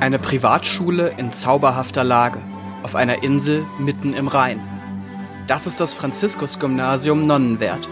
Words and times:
Eine 0.00 0.18
Privatschule 0.18 1.12
in 1.18 1.30
zauberhafter 1.30 2.04
Lage, 2.04 2.40
auf 2.82 2.94
einer 2.94 3.22
Insel 3.22 3.66
mitten 3.78 4.14
im 4.14 4.28
Rhein. 4.28 4.58
Das 5.46 5.66
ist 5.66 5.78
das 5.78 5.92
Franziskus-Gymnasium 5.92 7.26
Nonnenwert. 7.26 7.86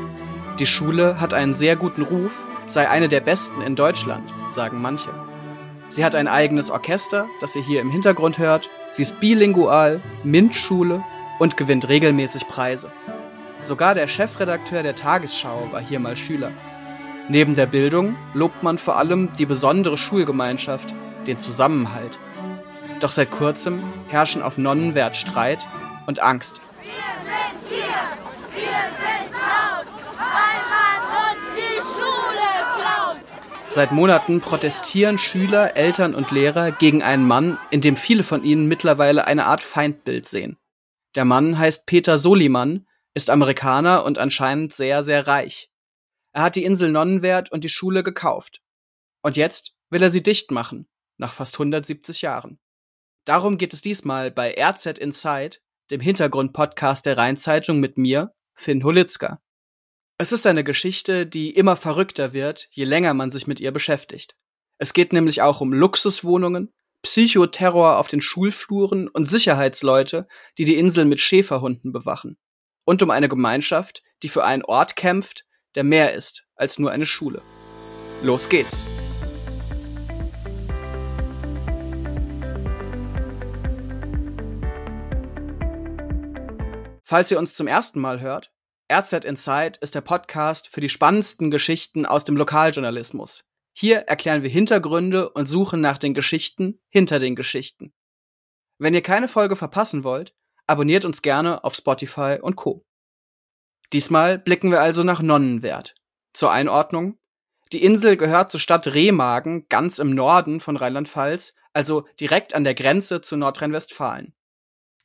Die 0.59 0.65
Schule 0.65 1.21
hat 1.21 1.35
einen 1.35 1.53
sehr 1.53 1.77
guten 1.77 2.01
Ruf, 2.01 2.47
sei 2.67 2.89
eine 2.89 3.09
der 3.09 3.21
besten 3.21 3.61
in 3.61 3.77
Deutschland, 3.77 4.25
sagen 4.49 4.81
manche. 4.81 5.11
Sie 5.91 6.03
hat 6.03 6.15
ein 6.15 6.29
eigenes 6.29 6.71
Orchester, 6.71 7.27
das 7.43 7.55
ihr 7.55 7.63
hier 7.63 7.83
im 7.83 7.91
Hintergrund 7.91 8.39
hört. 8.39 8.71
Sie 8.91 9.03
ist 9.03 9.21
bilingual, 9.21 10.01
MINT-Schule 10.25 11.05
und 11.39 11.59
gewinnt 11.59 11.91
regelmäßig 11.91 12.49
Preise. 12.49 12.91
Sogar 13.61 13.95
der 13.95 14.09
Chefredakteur 14.09 14.83
der 14.83 14.97
Tagesschau 14.97 15.69
war 15.73 15.83
hier 15.83 16.01
mal 16.01 16.17
Schüler. 16.17 16.53
Neben 17.29 17.55
der 17.55 17.67
Bildung 17.67 18.17
lobt 18.33 18.63
man 18.63 18.79
vor 18.79 18.97
allem 18.97 19.31
die 19.39 19.45
besondere 19.45 19.99
Schulgemeinschaft, 19.99 20.95
den 21.29 21.39
Zusammenhalt. 21.39 22.19
Doch 23.01 23.13
seit 23.13 23.31
kurzem 23.31 23.83
herrschen 24.09 24.43
auf 24.43 24.59
Nonnenwert 24.59 25.17
Streit 25.17 25.69
und 26.07 26.21
Angst. 26.21 26.61
Wir 26.83 26.91
sind 26.91 27.69
hier, 27.69 27.95
wir 28.55 28.83
sind 28.97 29.31
laut, 29.33 29.87
weil 30.17 30.61
man 30.73 31.31
uns 31.31 31.45
die 31.57 31.81
Schule 31.81 32.49
klaut. 32.77 33.17
Seit 33.69 33.93
Monaten 33.93 34.41
protestieren 34.41 35.19
Schüler, 35.19 35.77
Eltern 35.77 36.15
und 36.15 36.33
Lehrer 36.33 36.73
gegen 36.73 37.03
einen 37.03 37.27
Mann, 37.27 37.59
in 37.71 37.81
dem 37.81 37.97
viele 37.97 38.25
von 38.25 38.43
ihnen 38.43 38.67
mittlerweile 38.67 39.27
eine 39.29 39.47
Art 39.47 39.63
Feindbild 39.63 40.27
sehen. 40.27 40.57
Der 41.15 41.25
Mann 41.25 41.59
heißt 41.59 41.87
Peter 41.87 42.19
Soliman, 42.19 42.87
ist 43.15 43.31
Amerikaner 43.31 44.05
und 44.05 44.19
anscheinend 44.19 44.73
sehr, 44.73 45.05
sehr 45.05 45.27
reich. 45.27 45.71
Er 46.33 46.43
hat 46.43 46.57
die 46.57 46.65
Insel 46.65 46.91
Nonnenwert 46.91 47.51
und 47.51 47.65
die 47.65 47.69
Schule 47.69 48.03
gekauft. 48.03 48.61
Und 49.23 49.37
jetzt 49.37 49.75
will 49.91 50.03
er 50.03 50.11
sie 50.11 50.23
dicht 50.23 50.51
machen, 50.51 50.87
nach 51.19 51.35
fast 51.35 51.55
170 51.57 52.23
Jahren. 52.23 52.59
Darum 53.25 53.59
geht 53.59 53.75
es 53.75 53.83
diesmal 53.83 54.31
bei 54.31 54.57
RZ 54.59 54.99
Inside, 54.99 55.59
dem 55.91 56.01
Hintergrundpodcast 56.01 57.05
der 57.05 57.19
Rheinzeitung 57.19 57.81
mit 57.81 57.99
mir, 57.99 58.35
Finn 58.55 58.85
Holitzka. 58.85 59.41
Es 60.19 60.33
ist 60.33 60.47
eine 60.47 60.65
Geschichte, 60.65 61.27
die 61.27 61.51
immer 61.51 61.77
verrückter 61.77 62.33
wird, 62.33 62.69
je 62.71 62.85
länger 62.85 63.15
man 63.15 63.31
sich 63.31 63.47
mit 63.47 63.61
ihr 63.61 63.71
beschäftigt. 63.71 64.37
Es 64.79 64.93
geht 64.93 65.13
nämlich 65.13 65.43
auch 65.43 65.61
um 65.61 65.73
Luxuswohnungen, 65.73 66.73
Psychoterror 67.03 67.99
auf 67.99 68.09
den 68.09 68.21
Schulfluren 68.21 69.09
und 69.09 69.27
Sicherheitsleute, 69.27 70.27
die 70.57 70.65
die 70.65 70.77
Insel 70.77 71.05
mit 71.05 71.21
Schäferhunden 71.21 71.93
bewachen. 71.93 72.37
Und 72.85 73.03
um 73.03 73.11
eine 73.11 73.29
Gemeinschaft, 73.29 74.03
die 74.23 74.29
für 74.29 74.45
einen 74.45 74.65
Ort 74.65 74.97
kämpft, 74.97 75.45
der 75.75 75.85
mehr 75.85 76.15
ist 76.15 76.47
als 76.57 76.79
nur 76.79 76.91
eine 76.91 77.07
Schule. 77.07 77.43
Los 78.23 78.49
geht's! 78.49 78.85
Falls 87.11 87.31
ihr 87.31 87.39
uns 87.39 87.55
zum 87.55 87.67
ersten 87.67 88.01
Mal 88.01 88.21
hört, 88.21 88.53
RZ 88.93 89.25
Inside 89.25 89.79
ist 89.81 89.95
der 89.95 90.03
Podcast 90.03 90.69
für 90.69 90.83
die 90.83 90.91
spannendsten 90.91 91.51
Geschichten 91.51 92.05
aus 92.05 92.25
dem 92.25 92.37
Lokaljournalismus. 92.37 93.45
Hier 93.73 94.01
erklären 94.01 94.43
wir 94.43 94.51
Hintergründe 94.51 95.31
und 95.31 95.47
suchen 95.47 95.81
nach 95.81 95.97
den 95.97 96.13
Geschichten 96.13 96.83
hinter 96.91 97.19
den 97.19 97.35
Geschichten. 97.35 97.95
Wenn 98.77 98.93
ihr 98.93 99.01
keine 99.01 99.27
Folge 99.27 99.57
verpassen 99.57 100.05
wollt, 100.05 100.35
abonniert 100.67 101.07
uns 101.07 101.23
gerne 101.23 101.65
auf 101.65 101.75
Spotify 101.75 102.41
und 102.43 102.57
Co. 102.57 102.85
Diesmal 103.95 104.39
blicken 104.39 104.71
wir 104.71 104.83
also 104.83 105.03
nach 105.03 105.23
Nonnenwert. 105.23 105.95
Zur 106.35 106.53
Einordnung. 106.53 107.19
Die 107.73 107.83
Insel 107.83 108.19
gehört 108.19 108.51
zur 108.51 108.61
Stadt 108.61 108.87
Remagen, 108.87 109.67
ganz 109.71 109.99
im 109.99 110.15
Norden 110.15 110.61
von 110.61 110.77
Rheinland-Pfalz, 110.77 111.55
also 111.73 112.07
direkt 112.21 112.53
an 112.53 112.65
der 112.65 112.75
Grenze 112.75 113.23
zu 113.23 113.39
Nordrhein-Westfalen. 113.39 114.35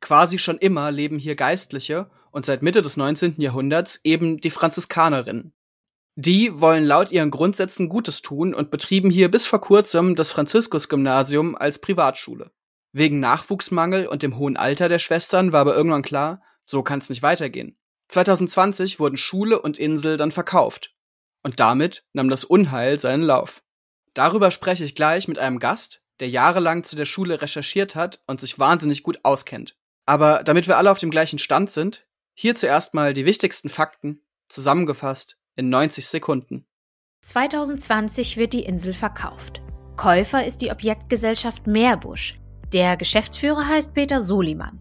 Quasi 0.03 0.37
schon 0.37 0.57
immer 0.57 0.91
leben 0.91 1.17
hier 1.17 1.37
Geistliche 1.37 2.09
und 2.29 2.45
seit 2.45 2.61
Mitte 2.61 2.81
des 2.81 2.97
19. 2.97 3.35
Jahrhunderts 3.37 4.01
eben 4.03 4.41
die 4.41 4.49
Franziskanerinnen. 4.49 5.53
Die 6.15 6.59
wollen 6.59 6.83
laut 6.83 7.13
ihren 7.13 7.31
Grundsätzen 7.31 7.87
Gutes 7.87 8.21
tun 8.21 8.53
und 8.53 8.69
betrieben 8.69 9.09
hier 9.09 9.31
bis 9.31 9.47
vor 9.47 9.61
kurzem 9.61 10.15
das 10.15 10.29
Franziskus-Gymnasium 10.33 11.55
als 11.55 11.79
Privatschule. 11.79 12.51
Wegen 12.91 13.21
Nachwuchsmangel 13.21 14.07
und 14.07 14.23
dem 14.23 14.37
hohen 14.37 14.57
Alter 14.57 14.89
der 14.89 14.99
Schwestern 14.99 15.53
war 15.53 15.61
aber 15.61 15.73
irgendwann 15.73 16.01
klar, 16.01 16.41
so 16.65 16.83
kann 16.83 16.99
es 16.99 17.09
nicht 17.09 17.23
weitergehen. 17.23 17.77
2020 18.09 18.99
wurden 18.99 19.15
Schule 19.15 19.61
und 19.61 19.79
Insel 19.79 20.17
dann 20.17 20.33
verkauft. 20.33 20.93
Und 21.43 21.61
damit 21.61 22.03
nahm 22.11 22.27
das 22.27 22.43
Unheil 22.43 22.99
seinen 22.99 23.23
Lauf. 23.23 23.63
Darüber 24.13 24.51
spreche 24.51 24.83
ich 24.83 24.95
gleich 24.95 25.29
mit 25.29 25.39
einem 25.39 25.59
Gast, 25.59 26.01
der 26.19 26.27
jahrelang 26.27 26.83
zu 26.83 26.97
der 26.97 27.05
Schule 27.05 27.41
recherchiert 27.41 27.95
hat 27.95 28.21
und 28.27 28.41
sich 28.41 28.59
wahnsinnig 28.59 29.03
gut 29.03 29.21
auskennt. 29.23 29.77
Aber 30.05 30.43
damit 30.43 30.67
wir 30.67 30.77
alle 30.77 30.91
auf 30.91 30.99
dem 30.99 31.11
gleichen 31.11 31.39
Stand 31.39 31.69
sind, 31.69 32.05
hier 32.33 32.55
zuerst 32.55 32.93
mal 32.93 33.13
die 33.13 33.25
wichtigsten 33.25 33.69
Fakten, 33.69 34.21
zusammengefasst 34.49 35.39
in 35.55 35.69
90 35.69 36.07
Sekunden. 36.07 36.65
2020 37.21 38.37
wird 38.37 38.53
die 38.53 38.63
Insel 38.63 38.93
verkauft. 38.93 39.61
Käufer 39.95 40.45
ist 40.45 40.61
die 40.61 40.71
Objektgesellschaft 40.71 41.67
Meerbusch. 41.67 42.35
Der 42.73 42.97
Geschäftsführer 42.97 43.67
heißt 43.67 43.93
Peter 43.93 44.21
Soliman. 44.21 44.79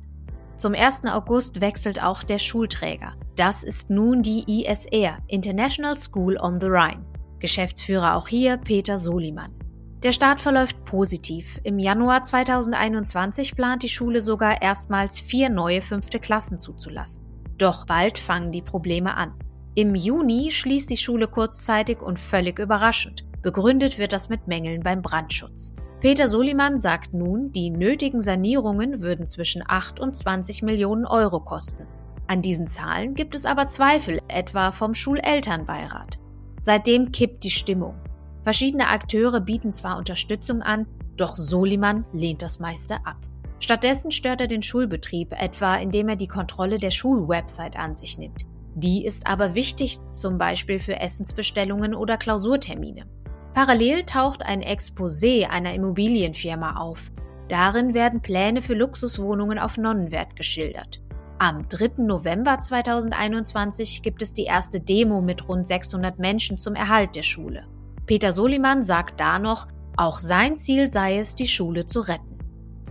Zum 0.57 0.75
1. 0.75 1.05
August 1.05 1.61
wechselt 1.61 2.03
auch 2.03 2.23
der 2.23 2.39
Schulträger. 2.39 3.15
Das 3.37 3.63
ist 3.63 3.91
nun 3.91 4.23
die 4.23 4.45
ISR, 4.47 5.19
International 5.29 5.99
School 5.99 6.37
on 6.39 6.61
the 6.61 6.69
Rhine. 6.69 7.05
Geschäftsführer 7.39 8.17
auch 8.17 8.29
hier 8.29 8.57
Peter 8.57 8.99
Soliman. 8.99 9.53
Der 10.03 10.11
Start 10.11 10.41
verläuft 10.41 10.85
positiv. 10.85 11.61
Im 11.63 11.79
Januar 11.79 12.25
2021 12.25 13.55
plant 13.55 13.85
die 13.85 13.89
Schule 13.89 14.21
sogar 14.21 14.61
erstmals 14.61 15.21
vier 15.21 15.49
neue 15.49 15.81
fünfte 15.81 16.19
Klassen 16.19 16.59
zuzulassen. 16.59 17.25
Doch 17.57 17.87
bald 17.87 18.19
fangen 18.19 18.51
die 18.51 18.63
Probleme 18.63 19.15
an. 19.15 19.33
Im 19.77 19.95
Juni 19.95 20.51
schließt 20.51 20.91
die 20.91 20.97
Schule 20.97 21.29
kurzzeitig 21.29 22.03
und 22.03 22.19
völlig 22.19 22.59
überraschend. 22.59 23.25
Begründet 23.43 23.97
wird 23.97 24.13
das 24.13 24.29
mit 24.29 24.49
Mängeln 24.49 24.83
beim 24.83 25.03
Brandschutz. 25.03 25.73
Peter 26.01 26.27
Soliman 26.27 26.81
sagt 26.81 27.15
nun, 27.15 27.53
die 27.53 27.71
nötigen 27.71 28.21
Sanierungen 28.21 29.03
würden 29.03 29.29
zwischen 29.29 29.63
8 29.65 30.01
und 30.01 30.17
20 30.17 30.63
Millionen 30.63 31.07
Euro 31.07 31.39
kosten. 31.39 31.87
An 32.27 32.43
diesen 32.43 32.67
Zahlen 32.67 33.15
gibt 33.15 33.37
es 33.37 33.47
aber 33.47 33.69
Zweifel, 33.69 34.21
etwa 34.27 34.73
vom 34.73 34.95
Schulelternbeirat. 34.95 36.19
Seitdem 36.59 37.13
kippt 37.13 37.45
die 37.45 37.51
Stimmung. 37.51 37.95
Verschiedene 38.45 38.89
Akteure 38.89 39.41
bieten 39.41 39.71
zwar 39.71 39.99
Unterstützung 39.99 40.63
an, 40.63 40.87
doch 41.17 41.37
Soliman 41.37 42.05
lehnt 42.13 42.43
das 42.43 42.59
meiste 42.59 42.97
ab. 43.07 43.17
Stattdessen 43.61 44.11
stört 44.11 44.41
er 44.41 44.49
den 44.49 44.63
Schulbetrieb, 44.63 45.33
etwa 45.33 45.77
indem 45.77 46.09
er 46.09 46.17
die 46.17 46.27
Kontrolle 46.27 46.79
der 46.79 46.91
Schulwebsite 46.91 47.79
an 47.79 47.95
sich 47.95 48.19
nimmt. 48.19 48.45
Die 48.75 49.05
ist 49.05 49.27
aber 49.27 49.55
wichtig, 49.55 49.99
zum 50.15 50.39
Beispiel 50.39 50.81
für 50.81 50.99
Essensbestellungen 50.99 51.95
oder 51.95 52.17
Klausurtermine. 52.17 53.05
Parallel 53.55 54.05
taucht 54.05 54.45
ein 54.45 54.63
Exposé 54.63 55.47
einer 55.47 55.75
Immobilienfirma 55.75 56.77
auf. 56.77 57.13
Darin 57.49 57.93
werden 57.93 58.23
Pläne 58.23 58.63
für 58.63 58.75
Luxuswohnungen 58.75 59.59
auf 59.59 59.77
Nonnenwert 59.77 60.35
geschildert. 60.37 61.01
Am 61.39 61.69
3. 61.69 62.03
November 62.03 62.59
2021 62.59 64.03
gibt 64.03 64.23
es 64.23 64.33
die 64.33 64.45
erste 64.45 64.81
Demo 64.81 65.21
mit 65.21 65.49
rund 65.49 65.67
600 65.67 66.19
Menschen 66.19 66.57
zum 66.57 66.75
Erhalt 66.75 67.15
der 67.15 67.25
Schule. 67.25 67.67
Peter 68.07 68.33
Soliman 68.33 68.83
sagt 68.83 69.21
da 69.21 69.39
noch, 69.39 69.69
auch 69.97 70.19
sein 70.19 70.59
Ziel 70.59 70.93
sei 70.93 71.19
es, 71.19 71.35
die 71.35 71.47
Schule 71.47 71.87
zu 71.87 72.01
retten. 72.01 72.39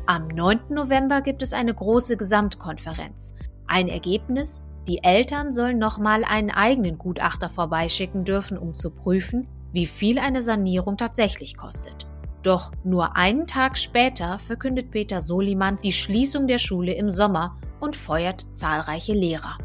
Am 0.06 0.28
9. 0.28 0.60
November 0.70 1.22
gibt 1.22 1.42
es 1.42 1.54
eine 1.54 1.74
große 1.74 2.18
Gesamtkonferenz. 2.18 3.34
Ein 3.68 3.88
Ergebnis, 3.88 4.64
die 4.88 5.04
Eltern 5.04 5.52
sollen 5.52 5.78
nochmal 5.78 6.24
einen 6.24 6.50
eigenen 6.50 6.98
Gutachter 6.98 7.50
vorbeischicken 7.50 8.24
dürfen, 8.24 8.58
um 8.58 8.74
zu 8.74 8.90
prüfen, 8.90 9.48
wie 9.74 9.86
viel 9.86 10.20
eine 10.20 10.42
Sanierung 10.42 10.98
tatsächlich 10.98 11.56
kostet. 11.56 12.08
Doch 12.42 12.72
nur 12.84 13.16
einen 13.16 13.46
Tag 13.46 13.78
später 13.78 14.40
verkündet 14.40 14.92
Peter 14.92 15.22
Soliman 15.22 15.80
die 15.84 15.94
Schließung 15.94 16.48
der 16.48 16.58
Schule 16.58 16.94
im 16.94 17.10
Sommer 17.10 17.58
und 17.80 17.96
feuert 17.96 18.46
zahlreiche 18.54 19.14
Lehrer. 19.14 19.58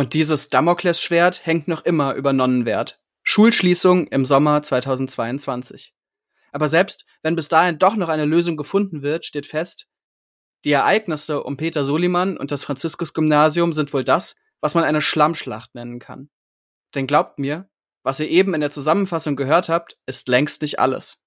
Und 0.00 0.14
dieses 0.14 0.48
Damoklesschwert 0.48 1.44
hängt 1.44 1.68
noch 1.68 1.84
immer 1.84 2.14
über 2.14 2.32
Nonnenwert. 2.32 3.02
Schulschließung 3.22 4.06
im 4.06 4.24
Sommer 4.24 4.62
2022. 4.62 5.92
Aber 6.52 6.68
selbst 6.68 7.04
wenn 7.22 7.36
bis 7.36 7.48
dahin 7.48 7.78
doch 7.78 7.96
noch 7.96 8.08
eine 8.08 8.24
Lösung 8.24 8.56
gefunden 8.56 9.02
wird, 9.02 9.26
steht 9.26 9.44
fest, 9.44 9.88
die 10.64 10.72
Ereignisse 10.72 11.42
um 11.42 11.58
Peter 11.58 11.84
Soliman 11.84 12.38
und 12.38 12.50
das 12.50 12.64
Franziskus-Gymnasium 12.64 13.74
sind 13.74 13.92
wohl 13.92 14.02
das, 14.02 14.36
was 14.62 14.74
man 14.74 14.84
eine 14.84 15.02
Schlammschlacht 15.02 15.74
nennen 15.74 15.98
kann. 15.98 16.30
Denn 16.94 17.06
glaubt 17.06 17.38
mir, 17.38 17.68
was 18.02 18.20
ihr 18.20 18.28
eben 18.30 18.54
in 18.54 18.62
der 18.62 18.70
Zusammenfassung 18.70 19.36
gehört 19.36 19.68
habt, 19.68 19.98
ist 20.06 20.28
längst 20.28 20.62
nicht 20.62 20.78
alles. 20.78 21.18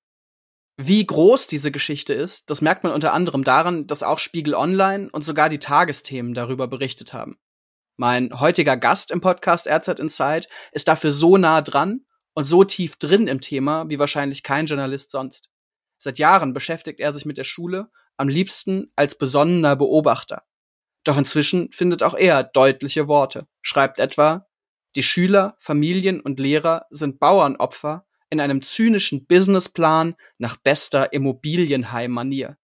Wie 0.78 1.06
groß 1.06 1.46
diese 1.46 1.69
Geschichte 1.69 2.16
ist, 2.16 2.50
das 2.50 2.62
merkt 2.64 2.84
man 2.84 2.94
unter 2.94 3.14
anderem 3.14 3.44
daran, 3.44 3.86
dass 3.86 4.02
auch 4.02 4.18
Spiegel 4.18 4.56
Online 4.56 5.12
und 5.12 5.24
sogar 5.24 5.50
die 5.50 5.60
Tagesthemen 5.60 6.34
darüber 6.34 6.68
berichtet 6.68 7.14
haben. 7.14 7.38
Mein 7.95 8.40
heutiger 8.40 8.75
Gast 8.75 9.12
im 9.12 9.22
Podcast 9.22 9.68
RZ 9.68 10.00
Inside 10.00 10.48
ist 10.72 10.88
dafür 10.88 11.12
so 11.12 11.38
nah 11.38 11.62
dran 11.62 12.06
und 12.34 12.45
so 12.45 12.63
tief 12.63 12.95
drin 12.95 13.28
im 13.28 13.40
Thema 13.40 13.88
wie 13.88 14.00
wahrscheinlich 14.00 14.42
kein 14.42 14.66
Journalist 14.66 15.12
sonst. 15.12 15.51
Seit 16.00 16.18
Jahren 16.18 16.56
beschäftigt 16.56 17.00
er 17.00 17.13
sich 17.13 17.25
mit 17.25 17.38
der 17.38 17.44
Schule, 17.44 17.92
am 18.18 18.30
liebsten 18.30 18.92
als 18.95 19.16
besonnener 19.16 19.75
Beobachter. 19.75 20.42
Doch 21.04 21.18
inzwischen 21.18 21.72
findet 21.72 22.01
auch 22.01 22.16
er 22.16 22.44
deutliche 22.44 23.07
Worte, 23.07 23.48
schreibt 23.62 24.00
etwa, 24.00 24.48
die 24.95 25.04
Schüler, 25.04 25.56
Familien 25.60 26.19
und 26.19 26.40
Lehrer 26.40 26.88
sind 26.90 27.19
Bauernopfer 27.19 28.07
in 28.31 28.40
einem 28.40 28.63
zynischen 28.63 29.28
Businessplan 29.28 30.16
nach 30.40 30.57
bester 30.57 31.13
Immobilienheim-Manier. 31.13 32.57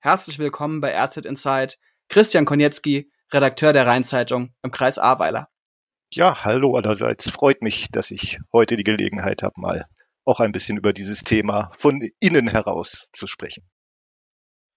Herzlich 0.00 0.38
willkommen 0.38 0.82
bei 0.82 0.94
RZ 1.02 1.24
Insight, 1.24 1.78
Christian 2.08 2.44
Konietzki, 2.44 3.10
Redakteur 3.32 3.72
der 3.72 3.86
Rheinzeitung 3.86 4.54
im 4.62 4.70
Kreis 4.70 4.98
Ahrweiler. 4.98 5.48
Ja, 6.12 6.42
hallo 6.42 6.74
allerseits. 6.74 7.30
Freut 7.30 7.62
mich, 7.62 7.88
dass 7.92 8.10
ich 8.10 8.38
heute 8.52 8.76
die 8.76 8.84
Gelegenheit 8.84 9.42
habe, 9.42 9.60
mal 9.60 9.86
auch 10.24 10.40
ein 10.40 10.52
bisschen 10.52 10.76
über 10.76 10.92
dieses 10.92 11.22
Thema 11.22 11.70
von 11.76 12.02
innen 12.20 12.48
heraus 12.48 13.08
zu 13.12 13.26
sprechen. 13.26 13.64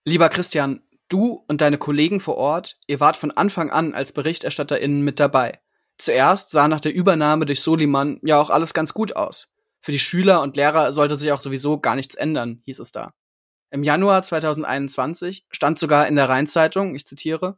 Lieber 0.06 0.30
Christian, 0.30 0.82
du 1.10 1.44
und 1.48 1.62
deine 1.62 1.78
Kollegen 1.78 2.20
vor 2.20 2.38
Ort, 2.38 2.78
ihr 2.88 3.00
wart 3.00 3.18
von 3.18 3.32
Anfang 3.32 3.72
an 3.72 3.94
als 3.94 4.12
BerichterstatterInnen 4.14 5.02
mit 5.02 5.20
dabei. 5.20 5.60
Zuerst 5.98 6.52
sah 6.52 6.68
nach 6.68 6.82
der 6.82 6.94
Übernahme 6.94 7.46
durch 7.46 7.62
Soliman 7.62 8.20
ja 8.24 8.40
auch 8.40 8.50
alles 8.50 8.74
ganz 8.74 8.94
gut 8.94 9.16
aus. 9.16 9.48
Für 9.80 9.92
die 9.92 10.00
Schüler 10.00 10.42
und 10.42 10.56
Lehrer 10.56 10.92
sollte 10.94 11.18
sich 11.18 11.32
auch 11.32 11.40
sowieso 11.40 11.80
gar 11.80 11.96
nichts 11.96 12.16
ändern, 12.16 12.62
hieß 12.66 12.80
es 12.80 12.92
da. 12.92 13.14
Im 13.70 13.84
Januar 13.84 14.24
2021 14.24 15.46
stand 15.50 15.80
sogar 15.80 16.08
in 16.08 16.16
der 16.16 16.30
Rheinzeitung, 16.30 16.96
ich 16.96 17.06
zitiere, 17.06 17.58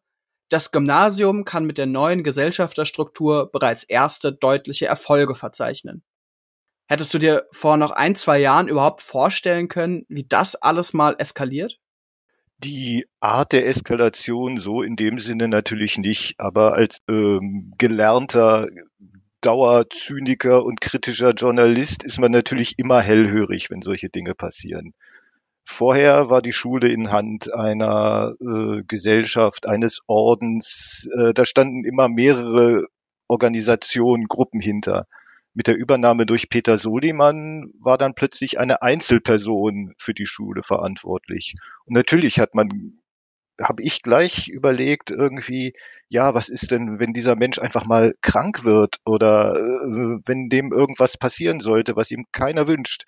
das 0.49 0.71
Gymnasium 0.71 1.45
kann 1.45 1.65
mit 1.65 1.77
der 1.77 1.85
neuen 1.85 2.23
Gesellschafterstruktur 2.23 3.51
bereits 3.51 3.83
erste 3.83 4.33
deutliche 4.33 4.85
Erfolge 4.85 5.35
verzeichnen. 5.35 6.03
Hättest 6.87 7.13
du 7.13 7.17
dir 7.17 7.47
vor 7.51 7.77
noch 7.77 7.91
ein, 7.91 8.15
zwei 8.15 8.39
Jahren 8.39 8.67
überhaupt 8.67 9.01
vorstellen 9.01 9.67
können, 9.69 10.05
wie 10.07 10.25
das 10.27 10.55
alles 10.55 10.93
mal 10.93 11.15
eskaliert? 11.17 11.79
Die 12.59 13.07
Art 13.19 13.51
der 13.51 13.67
Eskalation 13.67 14.59
so 14.59 14.81
in 14.81 14.95
dem 14.95 15.19
Sinne 15.19 15.47
natürlich 15.47 15.97
nicht, 15.97 16.35
aber 16.39 16.75
als 16.75 16.99
ähm, 17.09 17.73
gelernter 17.77 18.67
Dauerzyniker 19.41 20.63
und 20.63 20.79
kritischer 20.79 21.31
Journalist 21.31 22.03
ist 22.03 22.19
man 22.19 22.31
natürlich 22.31 22.79
immer 22.79 23.01
hellhörig, 23.01 23.69
wenn 23.69 23.81
solche 23.81 24.09
Dinge 24.09 24.35
passieren. 24.35 24.93
Vorher 25.65 26.29
war 26.29 26.41
die 26.41 26.53
Schule 26.53 26.89
in 26.89 27.11
Hand 27.11 27.53
einer 27.53 28.35
äh, 28.39 28.83
Gesellschaft, 28.87 29.67
eines 29.67 30.01
Ordens. 30.07 31.09
Äh, 31.17 31.33
da 31.33 31.43
standen 31.43 31.83
immer 31.83 32.07
mehrere 32.07 32.85
Organisationen, 33.27 34.25
Gruppen 34.27 34.61
hinter. 34.61 35.07
Mit 35.55 35.67
der 35.67 35.75
Übernahme 35.75 36.25
durch 36.25 36.49
Peter 36.49 36.77
Soliman 36.77 37.71
war 37.79 37.97
dann 37.97 38.13
plötzlich 38.13 38.59
eine 38.59 38.81
Einzelperson 38.81 39.95
für 39.97 40.13
die 40.13 40.27
Schule 40.27 40.63
verantwortlich. 40.63 41.55
Und 41.85 41.95
natürlich 41.95 42.39
hat 42.39 42.53
man 42.53 42.99
habe 43.61 43.83
ich 43.83 44.01
gleich 44.01 44.47
überlegt, 44.47 45.11
irgendwie, 45.11 45.73
ja, 46.09 46.33
was 46.33 46.49
ist 46.49 46.71
denn, 46.71 46.99
wenn 46.99 47.13
dieser 47.13 47.35
Mensch 47.35 47.59
einfach 47.59 47.85
mal 47.85 48.13
krank 48.21 48.63
wird 48.63 48.99
oder 49.05 49.55
äh, 49.55 50.19
wenn 50.25 50.49
dem 50.49 50.71
irgendwas 50.73 51.17
passieren 51.17 51.59
sollte, 51.59 51.95
was 51.95 52.11
ihm 52.11 52.25
keiner 52.31 52.67
wünscht? 52.67 53.05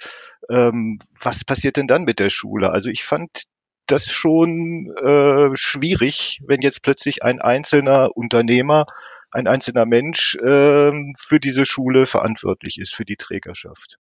Ähm, 0.50 1.00
was 1.20 1.44
passiert 1.44 1.78
denn 1.78 1.88
dann 1.88 2.04
mit 2.04 2.20
der 2.20 2.30
Schule? 2.30 2.72
Also 2.72 2.90
ich 2.90 3.04
fand 3.04 3.44
das 3.88 4.12
schon 4.12 4.94
äh, 4.98 5.56
schwierig, 5.56 6.42
wenn 6.46 6.62
jetzt 6.62 6.82
plötzlich 6.82 7.24
ein 7.24 7.40
einzelner 7.40 8.16
Unternehmer, 8.16 8.86
ein 9.32 9.48
einzelner 9.48 9.86
Mensch 9.86 10.36
äh, 10.36 10.92
für 11.18 11.40
diese 11.40 11.66
Schule 11.66 12.06
verantwortlich 12.06 12.80
ist, 12.80 12.96
für 12.96 13.06
die 13.06 13.18
Trägerschaft. 13.18 13.98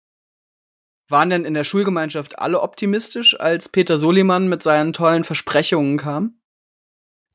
Waren 1.08 1.30
denn 1.30 1.46
in 1.46 1.54
der 1.54 1.64
Schulgemeinschaft 1.64 2.40
alle 2.40 2.62
optimistisch, 2.62 3.40
als 3.40 3.70
Peter 3.70 3.98
Soliman 3.98 4.48
mit 4.48 4.64
seinen 4.64 4.94
tollen 4.94 5.24
Versprechungen 5.24 5.98
kam? 5.98 6.40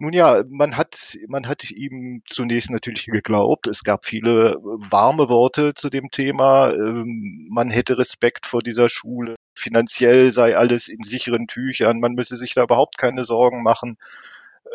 Nun 0.03 0.15
ja, 0.15 0.43
man 0.49 0.79
hat, 0.79 1.19
man 1.29 1.47
hat 1.47 1.71
ihm 1.71 2.23
zunächst 2.27 2.71
natürlich 2.71 3.05
geglaubt. 3.05 3.67
Es 3.67 3.85
gab 3.85 4.07
viele 4.07 4.57
warme 4.63 5.29
Worte 5.29 5.75
zu 5.75 5.91
dem 5.91 6.11
Thema. 6.11 6.73
Ähm, 6.73 7.47
man 7.51 7.69
hätte 7.69 7.99
Respekt 7.99 8.47
vor 8.47 8.63
dieser 8.63 8.89
Schule. 8.89 9.37
Finanziell 9.55 10.33
sei 10.33 10.57
alles 10.57 10.89
in 10.89 11.03
sicheren 11.03 11.49
Tüchern. 11.49 12.01
Man 12.01 12.15
müsse 12.15 12.37
sich 12.37 12.55
da 12.55 12.63
überhaupt 12.63 12.97
keine 12.97 13.25
Sorgen 13.25 13.63
machen. 13.63 13.99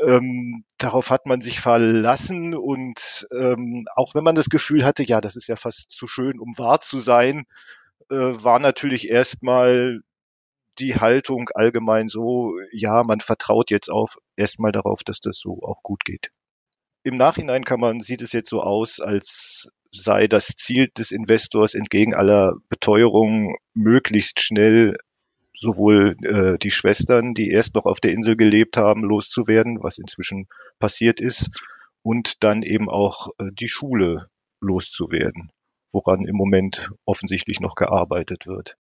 Ähm, 0.05 0.63
darauf 0.77 1.09
hat 1.09 1.25
man 1.25 1.41
sich 1.41 1.59
verlassen 1.59 2.53
und 2.53 3.27
ähm, 3.31 3.87
auch 3.95 4.13
wenn 4.13 4.23
man 4.23 4.35
das 4.35 4.49
Gefühl 4.49 4.85
hatte, 4.85 5.03
ja, 5.03 5.21
das 5.21 5.35
ist 5.35 5.47
ja 5.47 5.55
fast 5.55 5.91
zu 5.91 6.07
schön, 6.07 6.39
um 6.39 6.55
wahr 6.57 6.81
zu 6.81 6.99
sein, 6.99 7.45
äh, 8.09 8.15
war 8.15 8.59
natürlich 8.59 9.09
erstmal 9.09 10.01
die 10.79 10.95
Haltung 10.95 11.49
allgemein 11.53 12.07
so, 12.07 12.53
ja, 12.71 13.03
man 13.03 13.21
vertraut 13.21 13.71
jetzt 13.71 13.89
auch 13.89 14.15
erstmal 14.35 14.71
darauf, 14.71 15.03
dass 15.03 15.19
das 15.19 15.37
so 15.37 15.61
auch 15.63 15.81
gut 15.83 16.03
geht. 16.05 16.31
Im 17.03 17.17
Nachhinein 17.17 17.63
kann 17.63 17.79
man, 17.79 18.01
sieht 18.01 18.21
es 18.21 18.33
jetzt 18.33 18.49
so 18.49 18.61
aus, 18.61 18.99
als 18.99 19.69
sei 19.91 20.27
das 20.27 20.47
Ziel 20.47 20.89
des 20.97 21.11
Investors 21.11 21.73
entgegen 21.73 22.13
aller 22.13 22.55
Beteuerungen 22.67 23.55
möglichst 23.73 24.41
schnell 24.41 24.97
sowohl 25.57 26.17
äh, 26.23 26.57
die 26.57 26.71
Schwestern, 26.71 27.33
die 27.33 27.49
erst 27.49 27.75
noch 27.75 27.85
auf 27.85 28.01
der 28.01 28.11
Insel 28.11 28.35
gelebt 28.35 28.75
haben, 28.75 29.03
loszuwerden, 29.03 29.81
was 29.81 29.97
inzwischen 29.97 30.47
passiert 30.79 31.21
ist, 31.21 31.49
und 32.01 32.43
dann 32.43 32.61
eben 32.61 32.89
auch 32.89 33.29
äh, 33.37 33.45
die 33.53 33.69
Schule 33.69 34.29
loszuwerden 34.59 35.51
woran 35.95 36.25
im 36.25 36.35
Moment 36.35 36.91
offensichtlich 37.05 37.59
noch 37.59 37.73
gearbeitet 37.73 38.45
wird. 38.45 38.77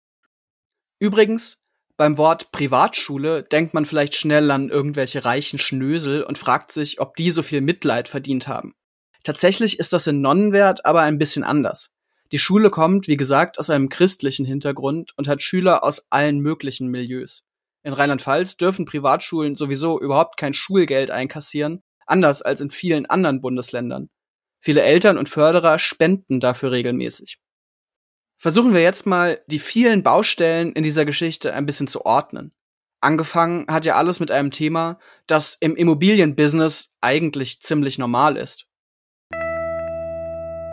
Übrigens, 1.01 1.59
beim 1.97 2.17
Wort 2.17 2.53
Privatschule 2.53 3.43
denkt 3.43 3.75
man 3.75 3.85
vielleicht 3.85 4.15
schnell 4.15 4.51
an 4.51 4.71
irgendwelche 4.71 5.25
reichen 5.25 5.59
Schnösel 5.59 6.23
und 6.23 6.39
fragt 6.39 6.73
sich, 6.73 7.01
ob 7.01 7.17
die 7.17 7.31
so 7.31 7.43
viel 7.43 7.61
Mitleid 7.61 8.09
verdient 8.09 8.49
haben. 8.49 8.75
Tatsächlich 9.23 9.79
ist 9.79 9.93
das 9.93 10.07
in 10.07 10.23
Nonnenwert 10.23 10.87
aber 10.87 11.03
ein 11.03 11.19
bisschen 11.19 11.45
anders. 11.45 11.91
Die 12.33 12.39
Schule 12.39 12.71
kommt, 12.71 13.09
wie 13.09 13.17
gesagt, 13.17 13.59
aus 13.59 13.69
einem 13.69 13.89
christlichen 13.89 14.47
Hintergrund 14.47 15.13
und 15.19 15.29
hat 15.29 15.43
Schüler 15.43 15.85
aus 15.85 16.05
allen 16.11 16.39
möglichen 16.39 16.89
Milieus. 16.89 17.43
In 17.83 17.93
Rheinland-Pfalz 17.93 18.57
dürfen 18.57 18.85
Privatschulen 18.85 19.57
sowieso 19.57 20.01
überhaupt 20.01 20.37
kein 20.37 20.55
Schulgeld 20.55 21.11
einkassieren, 21.11 21.83
anders 22.07 22.41
als 22.41 22.61
in 22.61 22.71
vielen 22.71 23.07
anderen 23.07 23.41
Bundesländern. 23.41 24.11
Viele 24.61 24.83
Eltern 24.83 25.19
und 25.19 25.29
Förderer 25.29 25.79
spenden 25.79 26.41
dafür 26.41 26.71
regelmäßig. 26.71 27.39
Versuchen 28.39 28.73
wir 28.73 28.81
jetzt 28.81 29.07
mal, 29.07 29.41
die 29.47 29.59
vielen 29.59 30.03
Baustellen 30.03 30.73
in 30.73 30.83
dieser 30.83 31.05
Geschichte 31.05 31.53
ein 31.53 31.67
bisschen 31.67 31.89
zu 31.89 32.05
ordnen. 32.07 32.53
Angefangen 33.03 33.67
hat 33.69 33.87
ja 33.87 33.97
alles 33.97 34.21
mit 34.21 34.31
einem 34.31 34.51
Thema, 34.51 34.99
das 35.27 35.57
im 35.61 35.77
Immobilienbusiness 35.77 36.91
eigentlich 37.01 37.61
ziemlich 37.61 37.99
normal 37.99 38.37
ist. 38.37 38.67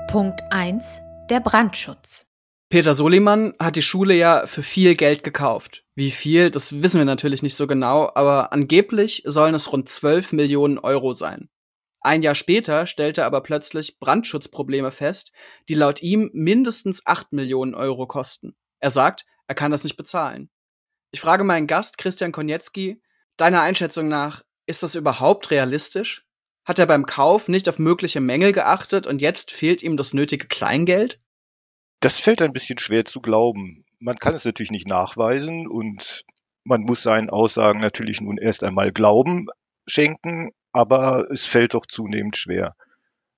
Punkt 0.10 0.42
1. 0.50 1.02
Der 1.30 1.40
Brandschutz. 1.40 2.26
Peter 2.70 2.94
Soliman 2.94 3.54
hat 3.60 3.78
die 3.78 3.82
Schule 3.82 4.14
ja 4.14 4.46
für 4.46 4.64
viel 4.64 4.96
Geld 4.96 5.24
gekauft. 5.24 5.86
Wie 5.96 6.12
viel, 6.12 6.52
das 6.52 6.82
wissen 6.82 6.98
wir 7.00 7.06
natürlich 7.06 7.44
nicht 7.44 7.56
so 7.56 7.66
genau, 7.66 8.12
aber 8.14 8.52
angeblich 8.52 9.24
sollen 9.26 9.56
es 9.56 9.72
rund 9.72 9.88
12 9.88 10.34
Millionen 10.34 10.78
Euro 10.78 11.14
sein. 11.14 11.50
Ein 12.02 12.22
Jahr 12.22 12.36
später 12.36 12.88
stellte 12.88 13.22
er 13.22 13.28
aber 13.28 13.42
plötzlich 13.42 14.00
Brandschutzprobleme 14.00 14.92
fest, 14.92 15.32
die 15.68 15.74
laut 15.74 16.02
ihm 16.02 16.30
mindestens 16.34 17.02
8 17.06 17.34
Millionen 17.34 17.76
Euro 17.76 18.08
kosten. 18.08 18.56
Er 18.80 18.92
sagt, 18.92 19.26
er 19.48 19.56
kann 19.56 19.72
das 19.72 19.84
nicht 19.84 19.98
bezahlen. 19.98 20.50
Ich 21.12 21.20
frage 21.20 21.44
meinen 21.44 21.68
Gast 21.68 21.98
Christian 21.98 22.32
Konietzki, 22.32 23.02
deiner 23.38 23.62
Einschätzung 23.62 24.08
nach, 24.08 24.44
ist 24.66 24.84
das 24.84 24.96
überhaupt 24.96 25.52
realistisch? 25.52 26.26
Hat 26.66 26.80
er 26.80 26.86
beim 26.86 27.06
Kauf 27.06 27.48
nicht 27.48 27.70
auf 27.70 27.80
mögliche 27.80 28.20
Mängel 28.20 28.52
geachtet 28.52 29.08
und 29.08 29.22
jetzt 29.22 29.52
fehlt 29.52 29.82
ihm 29.82 29.96
das 29.96 30.14
nötige 30.14 30.48
Kleingeld? 30.48 31.22
Das 32.02 32.20
fällt 32.20 32.42
ein 32.42 32.52
bisschen 32.52 32.78
schwer 32.78 33.06
zu 33.06 33.22
glauben. 33.22 33.86
Man 34.00 34.18
kann 34.18 34.36
es 34.36 34.46
natürlich 34.46 34.72
nicht 34.72 34.88
nachweisen 34.88 35.68
und 35.68 36.26
man 36.66 36.82
muss 36.82 37.02
seinen 37.02 37.30
Aussagen 37.30 37.80
natürlich 37.80 38.20
nun 38.20 38.38
erst 38.38 38.64
einmal 38.64 38.92
Glauben 38.92 39.48
schenken, 39.88 40.52
aber 40.72 41.28
es 41.32 41.46
fällt 41.46 41.74
doch 41.74 41.86
zunehmend 41.86 42.38
schwer. 42.38 42.76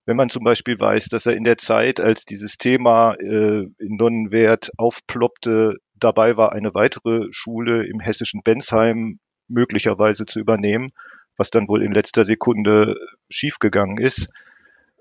Wenn 0.05 0.17
man 0.17 0.29
zum 0.29 0.43
Beispiel 0.43 0.79
weiß, 0.79 1.09
dass 1.09 1.25
er 1.25 1.35
in 1.35 1.43
der 1.43 1.57
Zeit, 1.57 1.99
als 1.99 2.25
dieses 2.25 2.57
Thema 2.57 3.13
äh, 3.13 3.65
in 3.77 3.95
Nonnenwert 3.95 4.71
aufploppte, 4.77 5.77
dabei 5.93 6.37
war, 6.37 6.53
eine 6.53 6.73
weitere 6.73 7.27
Schule 7.31 7.85
im 7.85 7.99
hessischen 7.99 8.41
Bensheim 8.41 9.19
möglicherweise 9.47 10.25
zu 10.25 10.39
übernehmen, 10.39 10.91
was 11.37 11.49
dann 11.49 11.67
wohl 11.67 11.83
in 11.83 11.91
letzter 11.91 12.25
Sekunde 12.25 12.95
schiefgegangen 13.29 13.97
ist, 13.97 14.29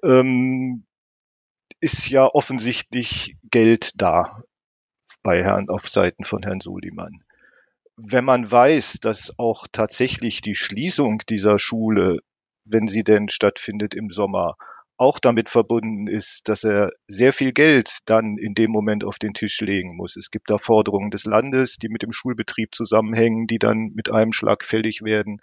ähm, 0.02 0.84
ist 1.80 2.08
ja 2.10 2.26
offensichtlich 2.26 3.36
Geld 3.50 3.92
da 3.96 4.42
bei 5.22 5.42
Herrn 5.42 5.68
auf 5.68 5.88
Seiten 5.88 6.24
von 6.24 6.42
Herrn 6.42 6.60
Suliman 6.60 7.22
wenn 7.98 8.24
man 8.24 8.50
weiß, 8.50 9.00
dass 9.00 9.34
auch 9.38 9.66
tatsächlich 9.72 10.40
die 10.40 10.54
Schließung 10.54 11.22
dieser 11.28 11.58
Schule, 11.58 12.20
wenn 12.64 12.86
sie 12.86 13.02
denn 13.02 13.28
stattfindet 13.28 13.94
im 13.94 14.10
Sommer, 14.10 14.54
auch 14.96 15.18
damit 15.18 15.48
verbunden 15.48 16.06
ist, 16.06 16.48
dass 16.48 16.64
er 16.64 16.90
sehr 17.06 17.32
viel 17.32 17.52
Geld 17.52 17.98
dann 18.04 18.36
in 18.36 18.54
dem 18.54 18.70
Moment 18.70 19.04
auf 19.04 19.18
den 19.18 19.34
Tisch 19.34 19.60
legen 19.60 19.96
muss. 19.96 20.16
Es 20.16 20.30
gibt 20.30 20.50
da 20.50 20.58
Forderungen 20.58 21.10
des 21.10 21.24
Landes, 21.24 21.76
die 21.76 21.88
mit 21.88 22.02
dem 22.02 22.12
Schulbetrieb 22.12 22.74
zusammenhängen, 22.74 23.46
die 23.46 23.58
dann 23.58 23.92
mit 23.94 24.10
einem 24.10 24.32
Schlag 24.32 24.64
fällig 24.64 25.02
werden. 25.02 25.40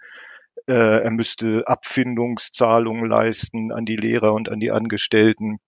Äh, 0.66 1.04
er 1.04 1.10
müsste 1.10 1.66
Abfindungszahlungen 1.66 3.08
leisten 3.08 3.72
an 3.72 3.84
die 3.84 3.96
Lehrer 3.96 4.32
und 4.32 4.50
an 4.50 4.60
die 4.60 4.70
Angestellten. 4.70 5.58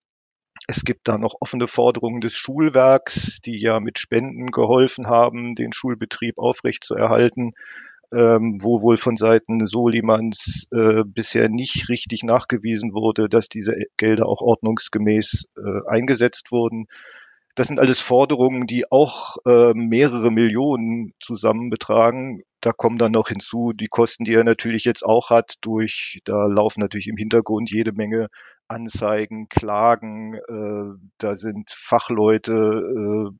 Es 0.70 0.84
gibt 0.84 1.08
da 1.08 1.18
noch 1.18 1.34
offene 1.40 1.66
Forderungen 1.66 2.20
des 2.20 2.34
Schulwerks, 2.34 3.40
die 3.44 3.58
ja 3.58 3.80
mit 3.80 3.98
Spenden 3.98 4.46
geholfen 4.46 5.08
haben, 5.08 5.54
den 5.54 5.72
Schulbetrieb 5.72 6.38
aufrechtzuerhalten 6.38 7.54
ähm, 8.12 8.58
wo 8.62 8.80
wohl 8.82 8.96
von 8.96 9.16
Seiten 9.16 9.66
Solimans 9.66 10.66
äh, 10.72 11.02
bisher 11.04 11.48
nicht 11.48 11.88
richtig 11.88 12.22
nachgewiesen 12.22 12.92
wurde, 12.94 13.28
dass 13.28 13.48
diese 13.48 13.74
Gelder 13.96 14.26
auch 14.26 14.40
ordnungsgemäß 14.40 15.48
äh, 15.56 15.88
eingesetzt 15.88 16.50
wurden. 16.50 16.86
Das 17.54 17.66
sind 17.66 17.80
alles 17.80 17.98
Forderungen, 18.00 18.66
die 18.66 18.90
auch 18.90 19.36
äh, 19.44 19.74
mehrere 19.74 20.30
Millionen 20.30 21.12
zusammen 21.20 21.70
betragen. 21.70 22.42
Da 22.60 22.72
kommen 22.72 22.98
dann 22.98 23.12
noch 23.12 23.28
hinzu 23.28 23.72
die 23.72 23.86
Kosten, 23.86 24.24
die 24.24 24.34
er 24.34 24.44
natürlich 24.44 24.84
jetzt 24.84 25.04
auch 25.04 25.30
hat 25.30 25.54
durch, 25.60 26.20
da 26.24 26.46
laufen 26.46 26.80
natürlich 26.80 27.08
im 27.08 27.16
Hintergrund 27.16 27.70
jede 27.70 27.92
Menge 27.92 28.28
Anzeigen, 28.66 29.48
Klagen, 29.48 30.34
äh, 30.34 30.98
da 31.18 31.36
sind 31.36 31.70
Fachleute, 31.70 33.32
äh, 33.32 33.38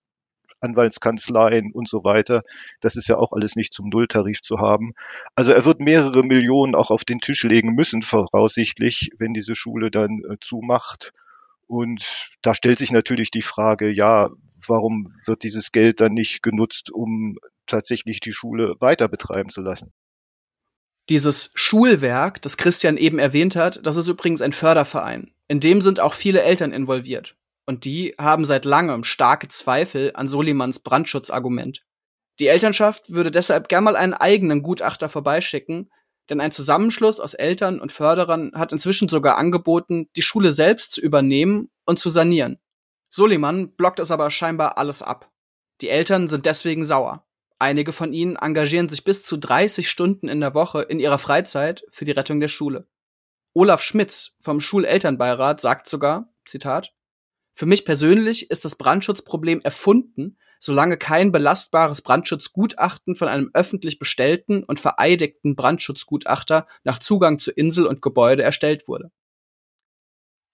Anwaltskanzleien 0.61 1.73
und 1.73 1.89
so 1.89 2.05
weiter. 2.05 2.43
Das 2.81 2.97
ist 2.97 3.09
ja 3.09 3.17
auch 3.17 3.33
alles 3.33 3.55
nicht 3.57 3.73
zum 3.73 3.89
Nulltarif 3.89 4.41
zu 4.43 4.59
haben. 4.59 4.93
Also 5.35 5.53
er 5.53 5.65
wird 5.65 5.81
mehrere 5.81 6.23
Millionen 6.25 6.75
auch 6.75 6.91
auf 6.91 7.05
den 7.05 7.21
Tisch 7.21 7.45
legen 7.45 7.75
müssen, 7.75 8.03
voraussichtlich, 8.03 9.11
wenn 9.19 9.35
diese 9.35 9.55
Schule 9.55 9.91
dann 9.91 10.23
äh, 10.29 10.37
zumacht. 10.41 11.13
Und 11.67 12.31
da 12.43 12.55
stellt 12.55 12.79
sich 12.79 12.93
natürlich 12.93 13.31
die 13.31 13.43
Frage, 13.43 13.91
ja, 13.91 14.31
warum 14.67 15.15
wird 15.27 15.43
dieses 15.43 15.71
Geld 15.71 16.01
dann 16.01 16.15
nicht 16.15 16.43
genutzt, 16.43 16.91
um 16.91 17.37
tatsächlich 17.69 18.21
die 18.21 18.33
Schule 18.33 18.75
weiter 18.81 19.09
betreiben 19.09 19.51
zu 19.51 19.61
lassen? 19.61 19.93
Dieses 21.09 21.53
Schulwerk, 21.55 22.43
das 22.43 22.57
Christian 22.57 22.97
eben 22.97 23.19
erwähnt 23.19 23.57
hat, 23.57 23.81
das 23.87 23.97
ist 23.97 24.09
übrigens 24.09 24.43
ein 24.43 24.53
Förderverein. 24.53 25.33
In 25.47 25.61
dem 25.61 25.81
sind 25.81 26.01
auch 26.01 26.13
viele 26.13 26.43
Eltern 26.43 26.73
involviert 26.73 27.37
und 27.69 27.85
die 27.85 28.15
haben 28.19 28.45
seit 28.45 28.65
langem 28.65 29.05
starke 29.05 29.49
Zweifel 29.49 30.13
an 30.15 30.27
Solimans 30.27 30.81
Brandschutzargument. 30.81 31.85
Die 32.41 32.47
Elternschaft 32.47 33.11
würde 33.13 33.31
deshalb 33.31 33.69
gern 33.69 33.85
mal 33.85 33.97
einen 33.97 34.15
eigenen 34.15 34.63
Gutachter 34.63 35.09
vorbeischicken, 35.09 35.91
denn 36.31 36.41
ein 36.41 36.53
Zusammenschluss 36.53 37.21
aus 37.21 37.35
Eltern 37.35 37.81
und 37.81 37.93
Förderern 37.93 38.53
hat 38.55 38.73
inzwischen 38.73 39.09
sogar 39.09 39.39
angeboten, 39.39 40.09
die 40.17 40.23
Schule 40.23 40.53
selbst 40.53 40.93
zu 40.93 41.01
übernehmen 41.01 41.71
und 41.85 41.99
zu 41.99 42.11
sanieren. 42.11 42.59
Soliman 43.11 43.75
blockt 43.75 44.01
es 44.01 44.11
aber 44.11 44.31
scheinbar 44.31 44.79
alles 44.79 45.03
ab. 45.03 45.31
Die 45.81 45.89
Eltern 45.89 46.29
sind 46.29 46.47
deswegen 46.47 46.85
sauer. 46.85 47.28
Einige 47.59 47.93
von 47.93 48.13
ihnen 48.13 48.37
engagieren 48.37 48.89
sich 48.89 49.03
bis 49.03 49.25
zu 49.25 49.37
30 49.37 49.91
Stunden 49.91 50.29
in 50.29 50.41
der 50.41 50.55
Woche 50.55 50.83
in 50.83 51.01
ihrer 51.01 51.19
Freizeit 51.19 51.85
für 51.91 52.05
die 52.05 52.13
Rettung 52.13 52.39
der 52.39 52.49
Schule. 52.49 52.87
Olaf 53.53 53.83
Schmitz 53.83 54.33
vom 54.41 54.61
Schulelternbeirat 54.61 55.61
sagt 55.61 55.89
sogar, 55.89 56.33
Zitat, 56.47 56.93
für 57.53 57.67
mich 57.67 57.85
persönlich 57.85 58.53
ist 58.53 58.65
das 58.65 58.77
Brandschutzproblem 58.77 59.61
erfunden, 59.63 60.39
solange 60.61 60.97
kein 60.97 61.33
belastbares 61.33 62.03
Brandschutzgutachten 62.03 63.17
von 63.17 63.27
einem 63.27 63.51
öffentlich 63.55 63.99
bestellten 63.99 64.63
und 64.63 64.79
vereidigten 64.79 65.57
Brandschutzgutachter 65.57 66.69
nach 66.85 67.01
Zugang 67.01 67.41
zu 67.41 67.51
Insel 67.51 67.87
und 67.87 68.01
Gebäude 68.03 68.45
erstellt 68.45 68.87
wurde. 68.87 69.11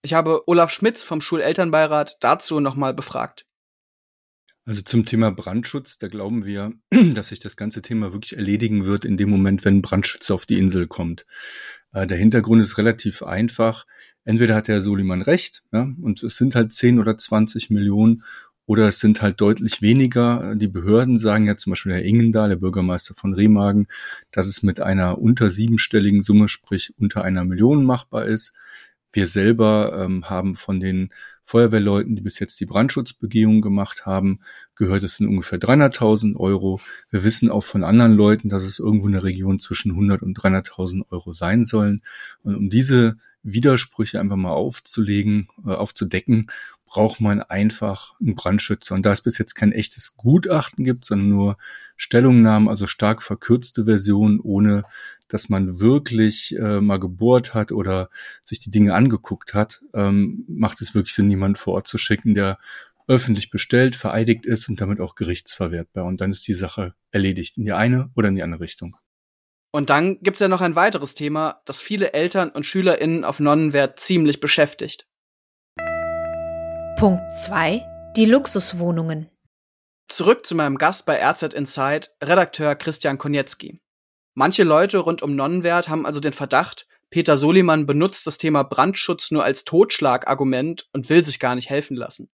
Ich 0.00 0.14
habe 0.14 0.49
Olaf 0.49 0.70
Schmitz 0.70 1.02
vom 1.02 1.20
Schulelternbeirat 1.20 2.16
dazu 2.20 2.61
nochmal 2.61 2.94
befragt. 2.94 3.46
Also 4.66 4.83
zum 4.83 5.04
Thema 5.04 5.30
Brandschutz, 5.30 5.99
da 5.99 6.09
glauben 6.09 6.44
wir, 6.44 6.73
dass 7.14 7.28
sich 7.28 7.40
das 7.40 7.56
ganze 7.56 7.83
Thema 7.83 8.12
wirklich 8.12 8.37
erledigen 8.37 8.85
wird 8.85 9.04
in 9.04 9.16
dem 9.16 9.30
Moment, 9.30 9.64
wenn 9.64 9.76
ein 9.76 9.83
auf 10.30 10.47
die 10.47 10.59
Insel 10.59 10.87
kommt. 10.87 11.26
Äh, 11.92 12.06
der 12.06 12.18
Hintergrund 12.18 12.62
ist 12.62 12.78
relativ 12.78 13.23
einfach 13.23 13.87
entweder 14.25 14.54
hat 14.54 14.68
der 14.68 14.80
Soliman 14.80 15.23
recht, 15.23 15.62
ja, 15.73 15.88
und 16.00 16.23
es 16.23 16.37
sind 16.37 16.54
halt 16.54 16.73
10 16.73 16.99
oder 16.99 17.16
20 17.16 17.71
Millionen, 17.71 18.25
oder 18.66 18.88
es 18.88 18.99
sind 18.99 19.21
halt 19.21 19.42
deutlich 19.42 19.83
weniger. 19.83 20.54
Die 20.56 20.68
Behörden 20.68 21.18
sagen 21.18 21.47
ja 21.47 21.54
zum 21.54 21.73
Beispiel 21.73 21.92
Herr 21.92 22.02
Ingendahl, 22.02 22.49
der 22.49 22.56
Bürgermeister 22.56 23.14
von 23.14 23.35
Remagen, 23.35 23.88
dass 24.30 24.47
es 24.47 24.62
mit 24.62 24.80
einer 24.80 25.18
unter 25.18 25.50
siebenstelligen 25.50 26.23
Summe, 26.23 26.49
sprich 26.49 26.94
unter 26.97 27.25
einer 27.25 27.44
Million 27.44 27.85
machbar 27.85 28.25
ist. 28.25 28.54
Wir 29.12 29.26
selber 29.26 30.02
ähm, 30.02 30.30
haben 30.30 30.56
von 30.56 30.80
den 30.80 31.11
Feuerwehrleuten, 31.44 32.16
die 32.16 32.22
bis 32.22 32.38
jetzt 32.38 32.58
die 32.58 32.66
Brandschutzbegehung 32.66 33.60
gemacht 33.60 34.06
haben, 34.06 34.40
gehört, 34.74 35.04
es 35.04 35.18
sind 35.18 35.28
ungefähr 35.28 35.60
300.000 35.60 36.36
Euro. 36.36 36.80
Wir 37.10 37.22
wissen 37.22 37.50
auch 37.50 37.62
von 37.62 37.84
anderen 37.84 38.14
Leuten, 38.14 38.48
dass 38.48 38.64
es 38.64 38.78
irgendwo 38.78 39.06
in 39.06 39.12
der 39.12 39.24
Region 39.24 39.58
zwischen 39.58 39.92
100 39.92 40.22
und 40.22 40.36
300.000 40.38 41.04
Euro 41.10 41.32
sein 41.32 41.64
sollen. 41.64 42.00
Und 42.42 42.56
um 42.56 42.70
diese 42.70 43.18
Widersprüche 43.42 44.18
einfach 44.18 44.36
mal 44.36 44.52
aufzulegen, 44.52 45.48
äh, 45.66 45.72
aufzudecken, 45.72 46.46
braucht 46.86 47.20
man 47.20 47.42
einfach 47.42 48.14
einen 48.20 48.34
Brandschützer. 48.34 48.94
Und 48.94 49.04
da 49.04 49.12
es 49.12 49.20
bis 49.20 49.36
jetzt 49.38 49.54
kein 49.54 49.72
echtes 49.72 50.16
Gutachten 50.16 50.84
gibt, 50.84 51.04
sondern 51.04 51.28
nur 51.28 51.56
Stellungnahmen, 51.96 52.68
also 52.68 52.86
stark 52.86 53.22
verkürzte 53.22 53.84
Versionen, 53.84 54.40
ohne 54.40 54.84
dass 55.28 55.49
man 55.49 55.81
wirklich 55.81 56.57
äh, 56.57 56.81
mal 56.81 56.99
gebohrt 56.99 57.54
hat 57.54 57.73
oder 57.73 58.11
sich 58.43 58.61
die 58.61 58.71
Dinge 58.71 58.95
angeguckt 58.95 59.54
hat, 59.54 59.83
ähm, 59.95 60.45
macht 60.49 60.81
es 60.81 60.95
wirklich 60.95 61.14
Sinn, 61.14 61.31
jemanden 61.31 61.57
vor 61.57 61.75
Ort 61.75 61.87
zu 61.87 61.99
schicken, 61.99 62.35
der 62.35 62.59
öffentlich 63.07 63.50
bestellt, 63.50 63.97
vereidigt 63.97 64.47
ist 64.47 64.69
und 64.69 64.81
damit 64.81 65.00
auch 65.00 65.14
gerichtsverwertbar. 65.14 66.04
Und 66.04 66.21
dann 66.21 66.31
ist 66.31 66.47
die 66.49 66.54
Sache 66.54 66.95
erledigt 67.11 67.59
in 67.59 67.64
die 67.64 67.73
eine 67.73 68.11
oder 68.14 68.28
in 68.28 68.37
die 68.37 68.43
andere 68.43 68.62
Richtung. 68.62 68.97
Und 69.73 69.90
dann 69.90 70.21
gibt's 70.21 70.40
ja 70.40 70.49
noch 70.49 70.61
ein 70.61 70.76
weiteres 70.76 71.14
Thema, 71.14 71.61
das 71.64 71.81
viele 71.81 72.12
Eltern 72.12 72.50
und 72.50 72.64
SchülerInnen 72.64 73.25
auf 73.25 73.40
Nonnenwert 73.40 73.99
ziemlich 73.99 74.40
beschäftigt. 74.40 75.09
Punkt 76.97 77.23
2. 77.45 77.85
Die 78.16 78.25
Luxuswohnungen. 78.25 79.28
Zurück 80.09 80.47
zu 80.47 80.54
meinem 80.54 80.78
Gast 80.78 81.07
bei 81.07 81.21
RZ 81.21 81.54
Inside, 81.54 82.09
Redakteur 82.23 82.76
Christian 82.76 83.19
Konietzki. 83.19 83.81
Manche 84.34 84.64
Leute 84.64 84.98
rund 84.98 85.22
um 85.22 85.36
Nonnenwert 85.36 85.88
haben 85.88 86.06
also 86.06 86.20
den 86.20 86.32
Verdacht, 86.32 86.86
Peter 87.10 87.38
Soliman 87.38 87.86
benutzt 87.86 88.26
das 88.26 88.38
Thema 88.38 88.64
Brandschutz 88.64 89.30
nur 89.30 89.44
als 89.44 89.64
Totschlagargument 89.64 90.88
und 90.92 91.08
will 91.08 91.24
sich 91.24 91.38
gar 91.38 91.54
nicht 91.54 91.70
helfen 91.70 91.96
lassen. 91.96 92.28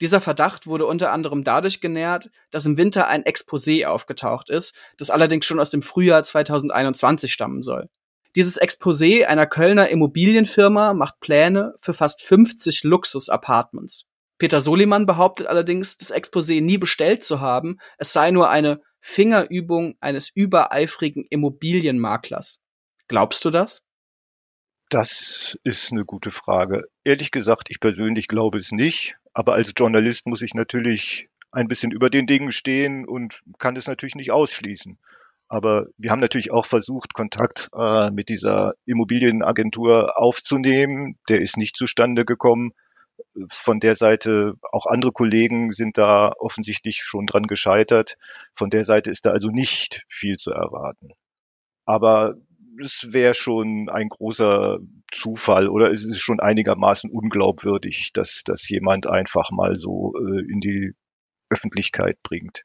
Dieser 0.00 0.20
Verdacht 0.20 0.66
wurde 0.66 0.86
unter 0.86 1.12
anderem 1.12 1.44
dadurch 1.44 1.80
genährt, 1.80 2.30
dass 2.50 2.66
im 2.66 2.76
Winter 2.76 3.06
ein 3.06 3.22
Exposé 3.22 3.86
aufgetaucht 3.86 4.50
ist, 4.50 4.76
das 4.98 5.10
allerdings 5.10 5.46
schon 5.46 5.60
aus 5.60 5.70
dem 5.70 5.82
Frühjahr 5.82 6.24
2021 6.24 7.32
stammen 7.32 7.62
soll. 7.62 7.88
Dieses 8.34 8.60
Exposé 8.60 9.26
einer 9.26 9.46
Kölner 9.46 9.88
Immobilienfirma 9.88 10.94
macht 10.94 11.20
Pläne 11.20 11.74
für 11.78 11.94
fast 11.94 12.20
50 12.22 12.82
Luxus-Apartments. 12.82 14.06
Peter 14.38 14.60
Soliman 14.60 15.06
behauptet 15.06 15.46
allerdings, 15.46 15.96
das 15.96 16.12
Exposé 16.12 16.60
nie 16.60 16.78
bestellt 16.78 17.22
zu 17.22 17.40
haben, 17.40 17.78
es 17.98 18.12
sei 18.12 18.30
nur 18.30 18.50
eine 18.50 18.80
Fingerübung 18.98 19.96
eines 20.00 20.30
übereifrigen 20.34 21.24
Immobilienmaklers. 21.28 22.58
Glaubst 23.06 23.44
du 23.44 23.50
das? 23.50 23.82
Das 24.88 25.58
ist 25.62 25.92
eine 25.92 26.04
gute 26.04 26.30
Frage. 26.30 26.84
Ehrlich 27.04 27.30
gesagt, 27.30 27.68
ich 27.70 27.80
persönlich 27.80 28.28
glaube 28.28 28.58
es 28.58 28.72
nicht. 28.72 29.16
Aber 29.32 29.54
als 29.54 29.72
Journalist 29.76 30.26
muss 30.26 30.42
ich 30.42 30.54
natürlich 30.54 31.28
ein 31.50 31.68
bisschen 31.68 31.90
über 31.90 32.10
den 32.10 32.26
Dingen 32.26 32.50
stehen 32.50 33.06
und 33.06 33.40
kann 33.58 33.74
das 33.74 33.86
natürlich 33.86 34.14
nicht 34.14 34.32
ausschließen. 34.32 34.98
Aber 35.48 35.86
wir 35.98 36.10
haben 36.10 36.20
natürlich 36.20 36.50
auch 36.50 36.66
versucht, 36.66 37.14
Kontakt 37.14 37.68
äh, 37.76 38.10
mit 38.10 38.28
dieser 38.28 38.74
Immobilienagentur 38.86 40.18
aufzunehmen. 40.18 41.18
Der 41.28 41.40
ist 41.40 41.56
nicht 41.56 41.76
zustande 41.76 42.24
gekommen. 42.24 42.72
Von 43.50 43.80
der 43.80 43.94
Seite, 43.94 44.54
auch 44.72 44.86
andere 44.86 45.12
Kollegen 45.12 45.72
sind 45.72 45.98
da 45.98 46.32
offensichtlich 46.38 47.02
schon 47.02 47.26
dran 47.26 47.44
gescheitert. 47.46 48.16
Von 48.54 48.70
der 48.70 48.84
Seite 48.84 49.10
ist 49.10 49.26
da 49.26 49.30
also 49.30 49.48
nicht 49.48 50.04
viel 50.08 50.36
zu 50.36 50.50
erwarten. 50.50 51.10
Aber 51.84 52.34
es 52.82 53.08
wäre 53.10 53.34
schon 53.34 53.88
ein 53.88 54.08
großer 54.08 54.78
Zufall 55.12 55.68
oder 55.68 55.90
es 55.90 56.04
ist 56.04 56.20
schon 56.20 56.40
einigermaßen 56.40 57.10
unglaubwürdig, 57.10 58.12
dass 58.12 58.42
das 58.44 58.68
jemand 58.68 59.06
einfach 59.06 59.50
mal 59.50 59.78
so 59.78 60.12
äh, 60.16 60.40
in 60.50 60.60
die 60.60 60.92
Öffentlichkeit 61.50 62.18
bringt. 62.22 62.64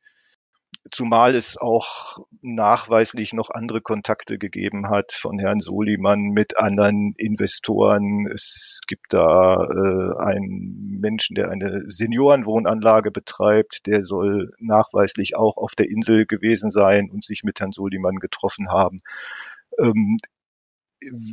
Zumal 0.92 1.36
es 1.36 1.58
auch 1.58 2.20
nachweislich 2.42 3.34
noch 3.34 3.50
andere 3.50 3.82
Kontakte 3.82 4.38
gegeben 4.38 4.90
hat 4.90 5.12
von 5.12 5.38
Herrn 5.38 5.60
Soliman 5.60 6.30
mit 6.30 6.58
anderen 6.58 7.14
Investoren. 7.18 8.28
Es 8.34 8.80
gibt 8.88 9.14
da 9.14 9.56
äh, 9.56 10.24
einen 10.24 10.98
Menschen, 11.00 11.36
der 11.36 11.50
eine 11.52 11.84
Seniorenwohnanlage 11.90 13.12
betreibt, 13.12 13.86
der 13.88 14.04
soll 14.06 14.52
nachweislich 14.60 15.36
auch 15.36 15.58
auf 15.58 15.76
der 15.76 15.90
Insel 15.90 16.26
gewesen 16.26 16.72
sein 16.72 17.12
und 17.12 17.24
sich 17.24 17.44
mit 17.44 17.60
Herrn 17.60 17.72
Soliman 17.72 18.16
getroffen 18.16 18.70
haben. 18.70 19.02
Ähm, 19.78 20.18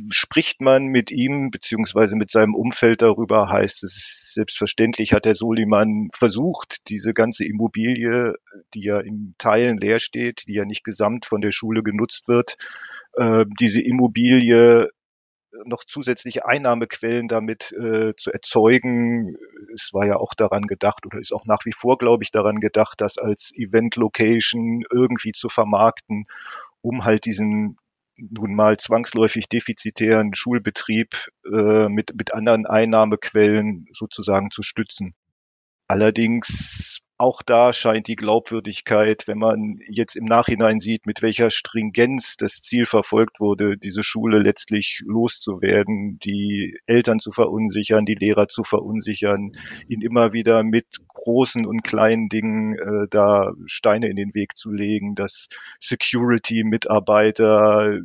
spricht 0.09 0.61
man 0.61 0.85
mit 0.85 1.11
ihm 1.11 1.51
beziehungsweise 1.51 2.15
mit 2.15 2.29
seinem 2.29 2.55
Umfeld 2.55 3.01
darüber, 3.01 3.49
heißt 3.49 3.83
es 3.83 4.33
selbstverständlich 4.33 5.13
hat 5.13 5.25
der 5.25 5.35
Soliman 5.35 6.09
versucht, 6.13 6.87
diese 6.89 7.13
ganze 7.13 7.45
Immobilie, 7.45 8.35
die 8.73 8.83
ja 8.83 8.99
in 8.99 9.35
Teilen 9.37 9.77
leer 9.77 9.99
steht, 9.99 10.47
die 10.47 10.53
ja 10.53 10.65
nicht 10.65 10.83
gesamt 10.83 11.25
von 11.25 11.41
der 11.41 11.51
Schule 11.51 11.83
genutzt 11.83 12.27
wird, 12.27 12.57
äh, 13.13 13.45
diese 13.59 13.81
Immobilie 13.81 14.89
noch 15.65 15.83
zusätzliche 15.83 16.45
Einnahmequellen 16.45 17.27
damit 17.27 17.71
äh, 17.71 18.13
zu 18.15 18.31
erzeugen. 18.31 19.37
Es 19.73 19.91
war 19.93 20.05
ja 20.05 20.17
auch 20.17 20.33
daran 20.33 20.63
gedacht 20.63 21.05
oder 21.05 21.19
ist 21.19 21.33
auch 21.33 21.45
nach 21.45 21.65
wie 21.65 21.71
vor, 21.71 21.97
glaube 21.97 22.23
ich, 22.23 22.31
daran 22.31 22.59
gedacht, 22.59 23.01
das 23.01 23.17
als 23.17 23.51
Event-Location 23.55 24.83
irgendwie 24.91 25.31
zu 25.31 25.49
vermarkten, 25.49 26.27
um 26.81 27.05
halt 27.05 27.25
diesen 27.25 27.77
nun 28.17 28.55
mal 28.55 28.77
zwangsläufig 28.77 29.47
defizitären 29.47 30.33
Schulbetrieb 30.33 31.27
äh, 31.51 31.87
mit, 31.89 32.15
mit 32.15 32.33
anderen 32.33 32.65
Einnahmequellen 32.65 33.85
sozusagen 33.93 34.51
zu 34.51 34.63
stützen. 34.63 35.15
Allerdings 35.87 36.99
auch 37.19 37.41
da 37.41 37.73
scheint 37.73 38.07
die 38.07 38.15
Glaubwürdigkeit, 38.15 39.27
wenn 39.27 39.39
man 39.39 39.79
jetzt 39.89 40.15
im 40.15 40.25
Nachhinein 40.25 40.79
sieht, 40.79 41.07
mit 41.07 41.23
welcher 41.23 41.49
Stringenz 41.49 42.37
das 42.37 42.61
Ziel 42.61 42.85
verfolgt 42.85 43.39
wurde, 43.39 43.75
diese 43.75 44.03
Schule 44.03 44.37
letztlich 44.39 45.01
loszuwerden, 45.05 46.19
die 46.19 46.77
Eltern 46.85 47.17
zu 47.19 47.31
verunsichern, 47.31 48.05
die 48.05 48.13
Lehrer 48.13 48.47
zu 48.47 48.63
verunsichern, 48.63 49.53
ihn 49.87 50.01
immer 50.01 50.33
wieder 50.33 50.61
mit 50.63 50.85
großen 51.07 51.65
und 51.65 51.83
kleinen 51.83 52.29
Dingen 52.29 52.75
äh, 52.75 53.07
da 53.09 53.51
Steine 53.65 54.09
in 54.09 54.15
den 54.15 54.35
Weg 54.35 54.55
zu 54.55 54.71
legen, 54.71 55.15
dass 55.15 55.49
Security-Mitarbeiter 55.79 57.97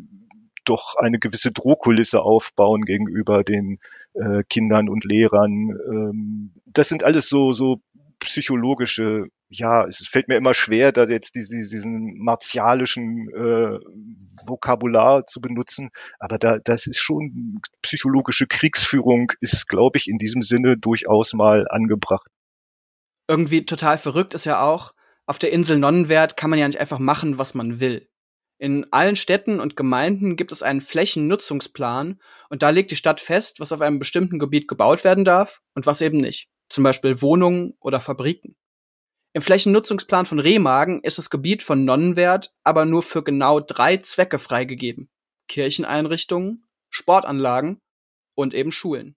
doch 0.64 0.95
eine 0.97 1.19
gewisse 1.19 1.52
Drohkulisse 1.52 2.23
aufbauen 2.23 2.81
gegenüber 2.83 3.45
den 3.45 3.78
äh, 4.14 4.42
Kindern 4.49 4.88
und 4.88 5.04
Lehrern. 5.04 5.78
Ähm, 5.87 6.52
das 6.66 6.88
sind 6.88 7.04
alles 7.04 7.28
so, 7.28 7.52
so 7.52 7.83
psychologische, 8.25 9.26
ja, 9.49 9.87
es 9.87 10.07
fällt 10.09 10.29
mir 10.29 10.37
immer 10.37 10.55
schwer, 10.55 10.93
da 10.93 11.05
jetzt 11.05 11.35
diesen, 11.35 11.61
diesen 11.61 12.19
martialischen 12.19 13.29
äh, 13.29 13.79
Vokabular 14.47 15.26
zu 15.26 15.41
benutzen, 15.41 15.91
aber 16.19 16.38
da, 16.38 16.59
das 16.59 16.87
ist 16.87 17.00
schon 17.00 17.61
psychologische 17.83 18.47
Kriegsführung, 18.47 19.33
ist, 19.41 19.69
glaube 19.69 19.99
ich, 19.99 20.09
in 20.09 20.19
diesem 20.19 20.43
Sinne 20.43 20.76
durchaus 20.76 21.33
mal 21.33 21.67
angebracht. 21.69 22.26
Irgendwie 23.29 23.64
total 23.67 23.99
verrückt 23.99 24.35
ist 24.35 24.47
ja 24.47 24.62
auch, 24.62 24.93
auf 25.26 25.38
der 25.38 25.52
Insel 25.52 25.79
Nonnenwert 25.79 26.37
kann 26.37 26.50
man 26.50 26.59
ja 26.59 26.67
nicht 26.67 26.81
einfach 26.81 26.99
machen, 26.99 27.38
was 27.38 27.55
man 27.55 27.81
will. 27.81 28.09
In 28.59 28.87
allen 28.93 29.17
Städten 29.17 29.61
und 29.61 29.76
Gemeinden 29.76 30.37
gibt 30.37 30.52
es 30.52 30.62
einen 30.62 30.81
Flächennutzungsplan 30.81 32.21
und 32.49 32.62
da 32.62 32.71
legt 32.71 32.91
die 32.91 32.97
Stadt 32.97 33.21
fest, 33.21 33.59
was 33.59 33.73
auf 33.73 33.81
einem 33.81 33.99
bestimmten 33.99 34.38
Gebiet 34.38 34.69
gebaut 34.69 35.02
werden 35.05 35.25
darf 35.25 35.61
und 35.75 35.87
was 35.87 36.00
eben 36.00 36.19
nicht 36.19 36.51
zum 36.73 36.85
Beispiel 36.85 37.23
Wohnungen 37.23 37.75
oder 37.81 38.00
Fabriken. 38.00 38.57
Im 39.35 39.43
Flächennutzungsplan 39.43 40.26
von 40.26 40.41
Remagen 40.41 41.02
ist 41.02 41.19
das 41.19 41.31
Gebiet 41.31 41.62
von 41.62 41.85
Nonnenwert 41.85 42.55
aber 42.64 42.85
nur 42.85 43.02
für 43.02 43.23
genau 43.23 43.61
drei 43.61 43.97
Zwecke 43.97 44.38
freigegeben. 44.38 45.11
Kircheneinrichtungen, 45.49 46.67
Sportanlagen 46.91 47.81
und 48.35 48.55
eben 48.55 48.73
Schulen. 48.73 49.17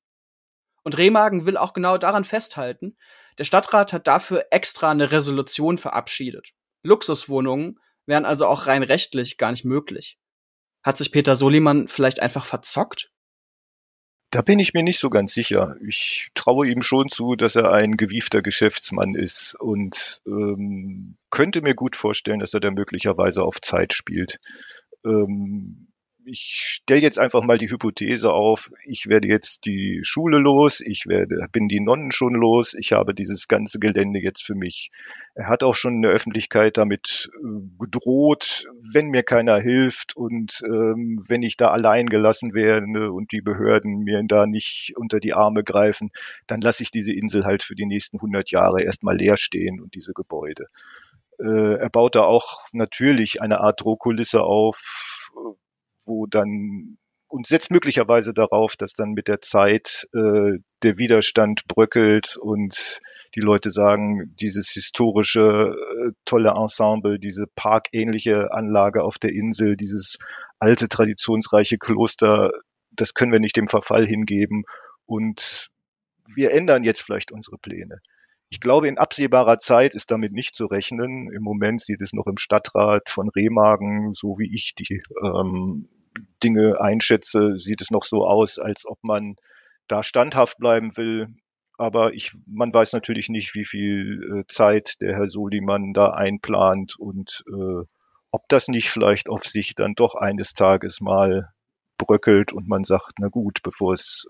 Und 0.84 0.98
Remagen 0.98 1.46
will 1.46 1.58
auch 1.58 1.74
genau 1.74 1.98
daran 1.98 2.24
festhalten, 2.24 2.96
der 3.38 3.44
Stadtrat 3.44 3.92
hat 3.92 4.08
dafür 4.08 4.46
extra 4.52 4.92
eine 4.92 5.12
Resolution 5.12 5.78
verabschiedet. 5.78 6.52
Luxuswohnungen 6.84 7.80
wären 8.06 8.26
also 8.26 8.46
auch 8.46 8.68
rein 8.68 8.84
rechtlich 8.84 9.38
gar 9.38 9.52
nicht 9.52 9.66
möglich. 9.66 10.18
Hat 10.84 10.98
sich 10.98 11.12
Peter 11.12 11.36
Soliman 11.36 11.88
vielleicht 11.88 12.22
einfach 12.22 12.46
verzockt? 12.46 13.12
Da 14.36 14.42
bin 14.42 14.60
ich 14.60 14.74
mir 14.74 14.84
nicht 14.84 15.00
so 15.00 15.10
ganz 15.10 15.34
sicher. 15.34 15.78
Ich 15.88 16.30
traue 16.36 16.68
ihm 16.68 16.82
schon 16.82 17.08
zu, 17.08 17.38
dass 17.38 17.56
er 17.56 17.72
ein 17.72 17.96
gewiefter 17.96 18.42
Geschäftsmann 18.42 19.16
ist 19.16 19.56
und 19.56 20.22
ähm, 20.28 21.16
könnte 21.30 21.62
mir 21.62 21.74
gut 21.74 21.96
vorstellen, 21.96 22.42
dass 22.42 22.54
er 22.54 22.60
da 22.60 22.70
möglicherweise 22.70 23.44
auf 23.44 23.62
Zeit 23.62 23.94
spielt. 23.94 24.42
Ähm, 25.06 25.88
ich 26.26 26.40
stelle 26.40 27.02
jetzt 27.02 27.20
einfach 27.20 27.44
mal 27.44 27.58
die 27.58 27.70
Hypothese 27.70 28.32
auf, 28.32 28.72
ich 28.86 29.08
werde 29.08 29.28
jetzt 29.28 29.66
die 29.66 30.02
Schule 30.04 30.40
los, 30.40 30.82
ich 30.82 31.06
werde, 31.08 31.38
bin 31.52 31.68
die 31.68 31.80
Nonnen 31.80 32.12
schon 32.12 32.34
los, 32.34 32.74
ich 32.74 32.94
habe 32.94 33.14
dieses 33.14 33.48
ganze 33.48 33.80
Gelände 33.80 34.20
jetzt 34.20 34.44
für 34.44 34.56
mich. 34.56 34.92
Er 35.36 35.48
hat 35.48 35.64
auch 35.64 35.76
schon 35.76 35.96
in 35.96 36.02
der 36.02 36.12
Öffentlichkeit 36.12 36.78
damit 36.78 37.30
äh, 37.34 37.62
gedroht, 37.80 38.66
wenn 38.82 39.10
mir 39.10 39.24
keiner 39.24 39.60
hilft 39.60 40.16
und 40.16 40.62
ähm, 40.66 41.24
wenn 41.28 41.44
ich 41.44 41.58
da 41.58 41.70
allein 41.70 42.08
gelassen 42.08 42.54
werde 42.54 43.12
und 43.12 43.32
die 43.32 43.42
Behörden 43.42 44.04
mir 44.04 44.22
da 44.26 44.46
nicht 44.46 44.94
unter 44.96 45.20
die 45.20 45.34
Arme 45.34 45.64
greifen, 45.64 46.12
dann 46.48 46.62
lasse 46.62 46.84
ich 46.84 46.92
diese 46.92 47.14
Insel 47.14 47.46
halt 47.46 47.64
für 47.64 47.76
die 47.76 47.86
nächsten 47.86 48.18
100 48.18 48.52
Jahre 48.52 48.82
erstmal 48.82 49.18
leer 49.18 49.38
stehen 49.38 49.80
und 49.82 49.96
diese 49.96 50.14
Gebäude. 50.14 50.66
Äh, 51.40 51.76
er 51.76 51.90
baut 51.90 52.16
da 52.16 52.24
auch 52.24 52.68
natürlich 52.72 53.42
eine 53.42 53.60
Art 53.60 53.82
Drohkulisse 53.82 54.42
auf, 54.42 55.26
wo 56.06 56.26
dann 56.26 56.98
und 57.28 57.48
setzt 57.48 57.72
möglicherweise 57.72 58.34
darauf, 58.34 58.76
dass 58.76 58.94
dann 58.94 59.12
mit 59.12 59.28
der 59.28 59.42
Zeit 59.42 60.08
äh, 60.14 60.60
der 60.84 60.98
Widerstand 60.98 61.64
bröckelt 61.68 62.38
und 62.38 63.02
die 63.36 63.42
Leute 63.42 63.72
sagen, 63.72 64.34
dieses 64.40 64.70
historische 64.70 65.76
äh, 65.76 66.12
tolle 66.24 66.52
Ensemble, 66.52 67.20
diese 67.20 67.46
parkähnliche 67.56 68.54
Anlage 68.54 69.04
auf 69.04 69.18
der 69.18 69.34
Insel, 69.34 69.76
dieses 69.76 70.18
alte 70.60 70.88
traditionsreiche 70.88 71.78
Kloster, 71.78 72.52
das 72.92 73.14
können 73.14 73.34
wir 73.34 73.40
nicht 73.42 73.58
dem 73.58 73.68
Verfall 73.68 74.08
hingeben 74.08 74.64
und 75.06 75.70
wir 76.34 76.52
ändern 76.52 76.84
jetzt 76.84 77.02
vielleicht 77.02 77.32
unsere 77.32 77.58
Pläne. 77.58 78.00
Ich 78.50 78.62
glaube, 78.62 78.88
in 78.88 78.98
absehbarer 78.98 79.58
Zeit 79.58 79.96
ist 79.96 80.12
damit 80.12 80.32
nicht 80.32 80.56
zu 80.56 80.68
rechnen. 80.68 81.32
Im 81.34 81.42
Moment 81.42 81.82
sieht 81.82 82.02
es 82.02 82.14
noch 82.14 82.28
im 82.28 82.38
Stadtrat 82.38 83.10
von 83.10 83.28
Remagen, 83.30 84.14
so 84.14 84.38
wie 84.38 84.54
ich 84.54 84.76
die 84.76 85.02
ähm, 85.22 85.90
Dinge 86.44 86.80
einschätze, 86.80 87.58
sieht 87.58 87.82
es 87.82 87.92
noch 87.92 88.04
so 88.04 88.26
aus, 88.26 88.60
als 88.60 88.86
ob 88.86 89.00
man 89.04 89.36
da 89.88 90.04
standhaft 90.04 90.58
bleiben 90.58 90.96
will. 90.98 91.28
Aber 91.78 92.14
ich, 92.14 92.34
man 92.46 92.74
weiß 92.74 92.94
natürlich 92.94 93.30
nicht, 93.30 93.54
wie 93.54 93.66
viel 93.66 94.40
äh, 94.40 94.44
Zeit 94.48 95.02
der 95.02 95.16
Herr 95.16 95.28
Soliman 95.28 95.94
da 95.94 96.12
einplant 96.12 96.96
und 96.98 97.44
äh, 97.50 97.84
ob 98.32 98.48
das 98.48 98.68
nicht 98.68 98.90
vielleicht 98.90 99.30
auf 99.30 99.46
sich 99.46 99.76
dann 99.76 99.94
doch 99.94 100.16
eines 100.16 100.54
Tages 100.54 101.02
mal 101.02 101.54
bröckelt 101.98 102.54
und 102.54 102.68
man 102.68 102.84
sagt, 102.84 103.14
na 103.20 103.28
gut, 103.28 103.62
bevor 103.64 103.94
es 103.94 104.28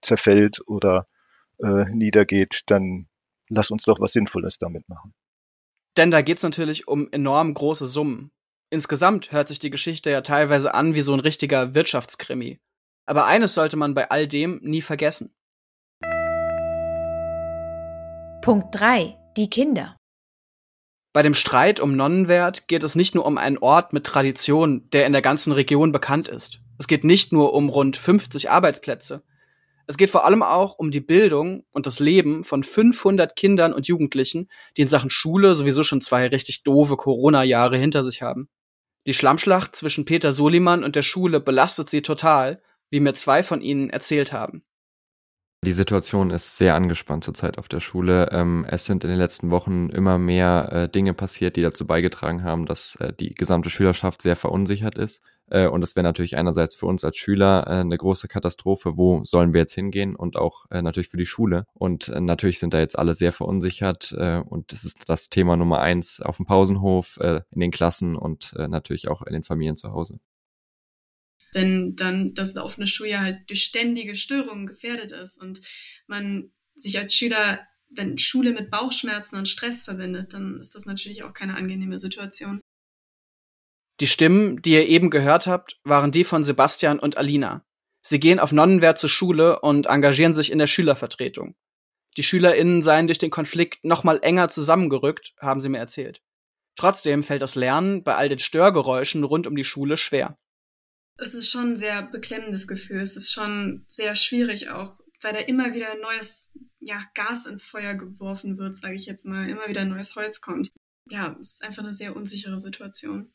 zerfällt 0.00 0.60
oder 0.66 1.06
äh, 1.62 1.84
niedergeht, 1.90 2.62
dann 2.66 3.08
lass 3.48 3.70
uns 3.70 3.84
doch 3.84 4.00
was 4.00 4.12
Sinnvolles 4.12 4.58
damit 4.58 4.88
machen. 4.88 5.14
Denn 5.96 6.10
da 6.10 6.22
geht 6.22 6.36
es 6.36 6.42
natürlich 6.42 6.86
um 6.86 7.08
enorm 7.10 7.54
große 7.54 7.86
Summen. 7.86 8.30
Insgesamt 8.70 9.32
hört 9.32 9.48
sich 9.48 9.58
die 9.58 9.70
Geschichte 9.70 10.10
ja 10.10 10.20
teilweise 10.20 10.74
an 10.74 10.94
wie 10.94 11.00
so 11.00 11.14
ein 11.14 11.20
richtiger 11.20 11.74
Wirtschaftskrimi. 11.74 12.60
Aber 13.06 13.24
eines 13.24 13.54
sollte 13.54 13.78
man 13.78 13.94
bei 13.94 14.10
all 14.10 14.26
dem 14.26 14.60
nie 14.62 14.82
vergessen. 14.82 15.34
Punkt 18.42 18.78
3. 18.78 19.16
Die 19.38 19.48
Kinder. 19.48 19.96
Bei 21.14 21.22
dem 21.22 21.32
Streit 21.32 21.80
um 21.80 21.96
Nonnenwert 21.96 22.68
geht 22.68 22.84
es 22.84 22.94
nicht 22.94 23.14
nur 23.14 23.24
um 23.24 23.38
einen 23.38 23.56
Ort 23.56 23.94
mit 23.94 24.04
Tradition, 24.04 24.90
der 24.90 25.06
in 25.06 25.12
der 25.12 25.22
ganzen 25.22 25.54
Region 25.54 25.90
bekannt 25.90 26.28
ist. 26.28 26.60
Es 26.78 26.86
geht 26.86 27.04
nicht 27.04 27.32
nur 27.32 27.54
um 27.54 27.70
rund 27.70 27.96
50 27.96 28.50
Arbeitsplätze. 28.50 29.22
Es 29.86 29.96
geht 29.96 30.10
vor 30.10 30.26
allem 30.26 30.42
auch 30.42 30.78
um 30.78 30.90
die 30.90 31.00
Bildung 31.00 31.64
und 31.70 31.86
das 31.86 31.98
Leben 31.98 32.44
von 32.44 32.62
500 32.62 33.34
Kindern 33.34 33.72
und 33.72 33.86
Jugendlichen, 33.86 34.50
die 34.76 34.82
in 34.82 34.88
Sachen 34.88 35.08
Schule 35.08 35.54
sowieso 35.54 35.82
schon 35.82 36.02
zwei 36.02 36.26
richtig 36.26 36.62
doofe 36.62 36.98
Corona-Jahre 36.98 37.78
hinter 37.78 38.04
sich 38.04 38.20
haben. 38.20 38.50
Die 39.08 39.14
Schlammschlacht 39.14 39.74
zwischen 39.74 40.04
Peter 40.04 40.34
Soliman 40.34 40.84
und 40.84 40.94
der 40.94 41.00
Schule 41.00 41.40
belastet 41.40 41.88
sie 41.88 42.02
total, 42.02 42.60
wie 42.90 43.00
mir 43.00 43.14
zwei 43.14 43.42
von 43.42 43.62
ihnen 43.62 43.88
erzählt 43.88 44.34
haben. 44.34 44.62
Die 45.64 45.72
Situation 45.72 46.28
ist 46.28 46.58
sehr 46.58 46.74
angespannt 46.74 47.24
zurzeit 47.24 47.56
auf 47.56 47.68
der 47.68 47.80
Schule. 47.80 48.28
Ähm, 48.32 48.66
es 48.68 48.84
sind 48.84 49.04
in 49.04 49.10
den 49.10 49.18
letzten 49.18 49.50
Wochen 49.50 49.88
immer 49.88 50.18
mehr 50.18 50.68
äh, 50.72 50.88
Dinge 50.90 51.14
passiert, 51.14 51.56
die 51.56 51.62
dazu 51.62 51.86
beigetragen 51.86 52.42
haben, 52.42 52.66
dass 52.66 52.96
äh, 52.96 53.14
die 53.18 53.32
gesamte 53.32 53.70
Schülerschaft 53.70 54.20
sehr 54.20 54.36
verunsichert 54.36 54.98
ist. 54.98 55.24
Äh, 55.50 55.66
und 55.66 55.80
das 55.80 55.96
wäre 55.96 56.04
natürlich 56.04 56.36
einerseits 56.36 56.74
für 56.74 56.86
uns 56.86 57.04
als 57.04 57.16
Schüler 57.16 57.64
äh, 57.66 57.80
eine 57.80 57.96
große 57.96 58.28
Katastrophe. 58.28 58.96
Wo 58.96 59.24
sollen 59.24 59.52
wir 59.52 59.60
jetzt 59.60 59.74
hingehen? 59.74 60.16
Und 60.16 60.36
auch 60.36 60.66
äh, 60.70 60.82
natürlich 60.82 61.08
für 61.08 61.16
die 61.16 61.26
Schule. 61.26 61.64
Und 61.74 62.08
natürlich 62.08 62.58
sind 62.58 62.74
da 62.74 62.80
jetzt 62.80 62.98
alle 62.98 63.14
sehr 63.14 63.32
verunsichert. 63.32 64.12
Und 64.12 64.72
das 64.72 64.84
ist 64.84 65.08
das 65.08 65.30
Thema 65.30 65.56
Nummer 65.56 65.80
eins 65.80 66.20
auf 66.20 66.36
dem 66.36 66.46
Pausenhof, 66.46 67.18
in 67.20 67.60
den 67.60 67.70
Klassen 67.70 68.16
und 68.16 68.52
natürlich 68.56 69.08
auch 69.08 69.22
in 69.22 69.32
den 69.32 69.44
Familien 69.44 69.76
zu 69.76 69.92
Hause. 69.92 70.18
Wenn 71.52 71.96
dann 71.96 72.34
das 72.34 72.54
laufende 72.54 72.86
Schuljahr 72.86 73.22
halt 73.22 73.48
durch 73.48 73.64
ständige 73.64 74.16
Störungen 74.16 74.66
gefährdet 74.66 75.12
ist 75.12 75.40
und 75.40 75.60
man 76.06 76.50
sich 76.74 76.98
als 76.98 77.14
Schüler, 77.14 77.60
wenn 77.88 78.18
Schule 78.18 78.52
mit 78.52 78.70
Bauchschmerzen 78.70 79.36
und 79.36 79.48
Stress 79.48 79.82
verbindet, 79.82 80.34
dann 80.34 80.60
ist 80.60 80.74
das 80.74 80.86
natürlich 80.86 81.22
auch 81.22 81.32
keine 81.32 81.56
angenehme 81.56 81.98
Situation. 81.98 82.60
Die 84.00 84.06
Stimmen, 84.06 84.62
die 84.62 84.72
ihr 84.72 84.86
eben 84.86 85.10
gehört 85.10 85.46
habt, 85.46 85.80
waren 85.84 86.12
die 86.12 86.24
von 86.24 86.44
Sebastian 86.44 87.00
und 87.00 87.16
Alina. 87.16 87.64
Sie 88.00 88.20
gehen 88.20 88.38
auf 88.38 88.52
Nonnenwert 88.52 88.98
zur 88.98 89.10
Schule 89.10 89.60
und 89.60 89.86
engagieren 89.86 90.34
sich 90.34 90.52
in 90.52 90.58
der 90.58 90.68
Schülervertretung. 90.68 91.56
Die 92.16 92.22
SchülerInnen 92.22 92.82
seien 92.82 93.06
durch 93.06 93.18
den 93.18 93.30
Konflikt 93.30 93.84
noch 93.84 94.04
mal 94.04 94.18
enger 94.22 94.48
zusammengerückt, 94.48 95.34
haben 95.40 95.60
sie 95.60 95.68
mir 95.68 95.78
erzählt. 95.78 96.22
Trotzdem 96.76 97.24
fällt 97.24 97.42
das 97.42 97.56
Lernen 97.56 98.04
bei 98.04 98.14
all 98.14 98.28
den 98.28 98.38
Störgeräuschen 98.38 99.24
rund 99.24 99.46
um 99.48 99.56
die 99.56 99.64
Schule 99.64 99.96
schwer. 99.96 100.38
Es 101.16 101.34
ist 101.34 101.50
schon 101.50 101.70
ein 101.70 101.76
sehr 101.76 102.02
beklemmendes 102.02 102.68
Gefühl. 102.68 103.00
Es 103.00 103.16
ist 103.16 103.32
schon 103.32 103.84
sehr 103.88 104.14
schwierig 104.14 104.70
auch, 104.70 105.00
weil 105.20 105.32
da 105.32 105.40
immer 105.40 105.74
wieder 105.74 105.96
neues 105.96 106.52
ja, 106.78 107.02
Gas 107.14 107.46
ins 107.46 107.64
Feuer 107.64 107.94
geworfen 107.94 108.58
wird, 108.58 108.76
sage 108.76 108.94
ich 108.94 109.06
jetzt 109.06 109.26
mal. 109.26 109.48
Immer 109.48 109.66
wieder 109.66 109.84
neues 109.84 110.14
Holz 110.14 110.40
kommt. 110.40 110.70
Ja, 111.10 111.36
es 111.40 111.54
ist 111.54 111.62
einfach 111.64 111.82
eine 111.82 111.92
sehr 111.92 112.14
unsichere 112.14 112.60
Situation. 112.60 113.32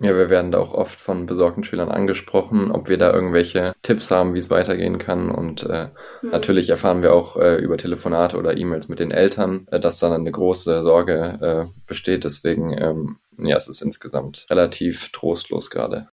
Ja, 0.00 0.16
wir 0.16 0.30
werden 0.30 0.52
da 0.52 0.58
auch 0.58 0.74
oft 0.74 1.00
von 1.00 1.26
besorgten 1.26 1.64
Schülern 1.64 1.88
angesprochen, 1.88 2.70
ob 2.70 2.88
wir 2.88 2.98
da 2.98 3.12
irgendwelche 3.12 3.72
Tipps 3.82 4.12
haben, 4.12 4.32
wie 4.32 4.38
es 4.38 4.48
weitergehen 4.48 4.98
kann. 4.98 5.28
Und 5.28 5.64
äh, 5.64 5.88
mhm. 6.22 6.30
natürlich 6.30 6.70
erfahren 6.70 7.02
wir 7.02 7.12
auch 7.12 7.36
äh, 7.36 7.56
über 7.56 7.76
Telefonate 7.76 8.36
oder 8.36 8.56
E-Mails 8.56 8.88
mit 8.88 9.00
den 9.00 9.10
Eltern, 9.10 9.66
äh, 9.72 9.80
dass 9.80 9.98
dann 9.98 10.12
eine 10.12 10.30
große 10.30 10.82
Sorge 10.82 11.38
äh, 11.74 11.80
besteht. 11.86 12.22
Deswegen, 12.22 12.70
ähm, 12.78 13.18
ja, 13.38 13.56
es 13.56 13.66
ist 13.66 13.82
insgesamt 13.82 14.46
relativ 14.50 15.10
trostlos 15.10 15.68
gerade. 15.68 16.08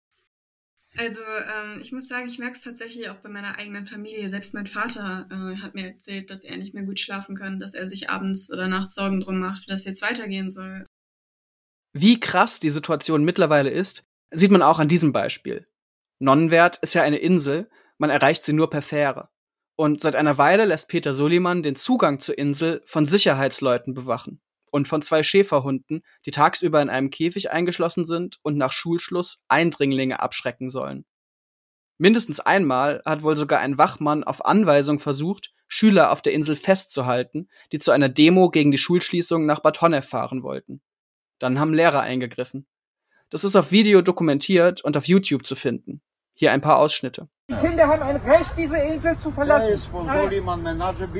Also 0.97 1.21
ähm, 1.21 1.81
ich 1.83 1.93
muss 1.93 2.09
sagen, 2.09 2.29
ich 2.29 2.39
merke 2.39 2.55
es 2.55 2.63
tatsächlich 2.63 3.11
auch 3.11 3.17
bei 3.17 3.29
meiner 3.29 3.59
eigenen 3.59 3.85
Familie. 3.85 4.29
Selbst 4.29 4.55
mein 4.55 4.67
Vater 4.67 5.27
äh, 5.31 5.61
hat 5.61 5.75
mir 5.75 5.89
erzählt, 5.89 6.31
dass 6.31 6.45
er 6.45 6.57
nicht 6.57 6.73
mehr 6.73 6.85
gut 6.85 7.01
schlafen 7.01 7.37
kann, 7.37 7.59
dass 7.59 7.75
er 7.75 7.87
sich 7.87 8.09
abends 8.09 8.51
oder 8.51 8.69
nachts 8.69 8.95
Sorgen 8.95 9.21
drum 9.21 9.41
macht, 9.41 9.67
wie 9.67 9.71
das 9.71 9.85
jetzt 9.85 10.03
weitergehen 10.03 10.51
soll. 10.51 10.87
Wie 11.97 12.19
krass 12.19 12.59
die 12.59 12.71
Situation 12.71 13.25
mittlerweile 13.25 13.71
ist, 13.71 14.05
sieht 14.33 14.51
man 14.51 14.63
auch 14.63 14.81
an 14.81 14.89
diesem 14.89 15.13
Beispiel. 15.13 15.69
Nonnenwert 16.19 16.79
ist 16.79 16.95
ja 16.95 17.03
eine 17.03 17.19
Insel, 17.19 17.71
man 17.99 18.11
erreicht 18.11 18.45
sie 18.45 18.53
nur 18.53 18.69
per 18.69 18.83
Fähre. 18.83 19.29
Und 19.77 20.01
seit 20.01 20.17
einer 20.17 20.37
Weile 20.37 20.65
lässt 20.65 20.89
Peter 20.89 21.15
Soliman 21.15 21.63
den 21.63 21.77
Zugang 21.77 22.19
zur 22.19 22.37
Insel 22.37 22.83
von 22.85 23.07
Sicherheitsleuten 23.07 23.95
bewachen 23.95 24.41
und 24.73 24.89
von 24.89 25.03
zwei 25.03 25.23
Schäferhunden, 25.23 26.03
die 26.27 26.33
tagsüber 26.33 26.83
in 26.83 26.91
einem 26.91 27.11
Käfig 27.11 27.53
eingeschlossen 27.53 28.07
sind 28.07 28.39
und 28.43 28.57
nach 28.57 28.73
Schulschluss 28.73 29.45
Eindringlinge 29.47 30.19
abschrecken 30.19 30.71
sollen. 30.71 31.05
Mindestens 31.97 32.41
einmal 32.41 33.03
hat 33.05 33.23
wohl 33.23 33.37
sogar 33.37 33.61
ein 33.61 33.79
Wachmann 33.79 34.25
auf 34.25 34.45
Anweisung 34.45 34.99
versucht, 34.99 35.53
Schüler 35.69 36.11
auf 36.11 36.23
der 36.23 36.33
Insel 36.33 36.57
festzuhalten, 36.57 37.49
die 37.71 37.79
zu 37.79 37.93
einer 37.93 38.09
Demo 38.09 38.51
gegen 38.51 38.73
die 38.73 38.79
Schulschließung 38.79 39.47
nach 39.47 39.61
Bad 39.61 39.81
Honnef 39.81 40.09
fahren 40.09 40.43
wollten. 40.43 40.83
Dann 41.39 41.59
haben 41.59 41.75
Lehrer 41.75 42.01
eingegriffen. 42.01 42.67
Das 43.31 43.45
ist 43.45 43.57
auf 43.57 43.71
Video 43.71 44.03
dokumentiert 44.03 44.83
und 44.83 44.97
auf 44.97 45.07
YouTube 45.07 45.47
zu 45.47 45.57
finden. 45.57 46.01
Hier 46.35 46.53
ein 46.53 46.61
paar 46.61 46.79
Ausschnitte. 46.79 47.29
Die 47.51 47.55
Kinder 47.57 47.87
haben 47.87 48.03
ein 48.03 48.17
Recht, 48.17 48.55
diese 48.57 48.79
Insel 48.79 49.17
zu 49.19 49.31
verlassen. 49.31 49.81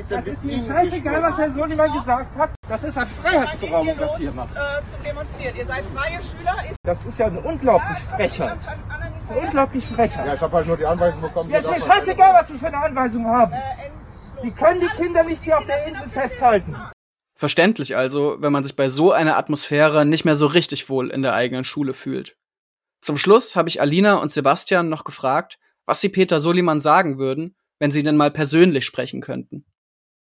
Das 0.09 0.25
ist 0.25 0.43
mir 0.43 0.65
scheißegal, 0.65 1.21
was 1.21 1.37
Herr 1.37 1.51
Soliman 1.51 1.93
gesagt 1.93 2.35
hat. 2.35 2.49
Das 2.67 2.83
ist 2.83 2.97
eine 2.97 3.07
Freiheitsberaubung, 3.07 3.93
was 3.99 4.19
ihr 4.19 4.31
macht. 4.31 4.55
Äh, 4.55 4.91
zum 4.91 5.03
Demonstrieren. 5.03 5.55
Ihr 5.55 5.65
seid 5.65 5.85
freie 5.85 6.23
Schüler. 6.23 6.55
Das 6.83 7.05
ist 7.05 7.19
ja 7.19 7.27
eine 7.27 7.41
unglaublich 7.41 7.97
Frechheit. 8.15 8.57
Eine 9.29 9.39
unglaublich 9.39 9.85
Frechheit. 9.85 10.25
Ja, 10.25 10.33
ich 10.33 10.41
habe 10.41 10.55
halt 10.55 10.67
nur 10.67 10.77
die 10.77 10.85
Anweisung 10.85 11.21
bekommen. 11.21 11.49
Ja, 11.51 11.59
ist 11.59 11.69
mir 11.69 11.79
scheißegal, 11.79 12.33
was 12.33 12.47
Sie 12.47 12.57
für 12.57 12.67
eine 12.67 12.77
Anweisung 12.81 13.27
haben. 13.27 13.53
Sie 14.41 14.51
können 14.51 14.81
die 14.81 15.01
Kinder 15.01 15.23
nicht 15.23 15.43
hier 15.43 15.57
auf 15.59 15.65
der 15.65 15.85
Insel 15.85 16.09
festhalten. 16.09 16.75
Verständlich 17.35 17.97
also, 17.97 18.37
wenn 18.39 18.53
man 18.53 18.63
sich 18.63 18.75
bei 18.75 18.89
so 18.89 19.11
einer 19.11 19.37
Atmosphäre 19.37 20.05
nicht 20.05 20.23
mehr 20.23 20.37
so 20.37 20.47
richtig 20.47 20.89
wohl 20.89 21.09
in 21.09 21.21
der 21.21 21.33
eigenen 21.33 21.65
Schule 21.65 21.93
fühlt. 21.93 22.37
Zum 23.01 23.17
Schluss 23.17 23.55
habe 23.55 23.69
ich 23.69 23.81
Alina 23.81 24.15
und 24.15 24.31
Sebastian 24.31 24.89
noch 24.89 25.03
gefragt, 25.03 25.59
was 25.85 26.01
sie 26.01 26.09
Peter 26.09 26.39
Soliman 26.39 26.79
sagen 26.79 27.19
würden, 27.19 27.55
wenn 27.77 27.91
sie 27.91 28.03
denn 28.03 28.17
mal 28.17 28.31
persönlich 28.31 28.85
sprechen 28.85 29.21
könnten. 29.21 29.65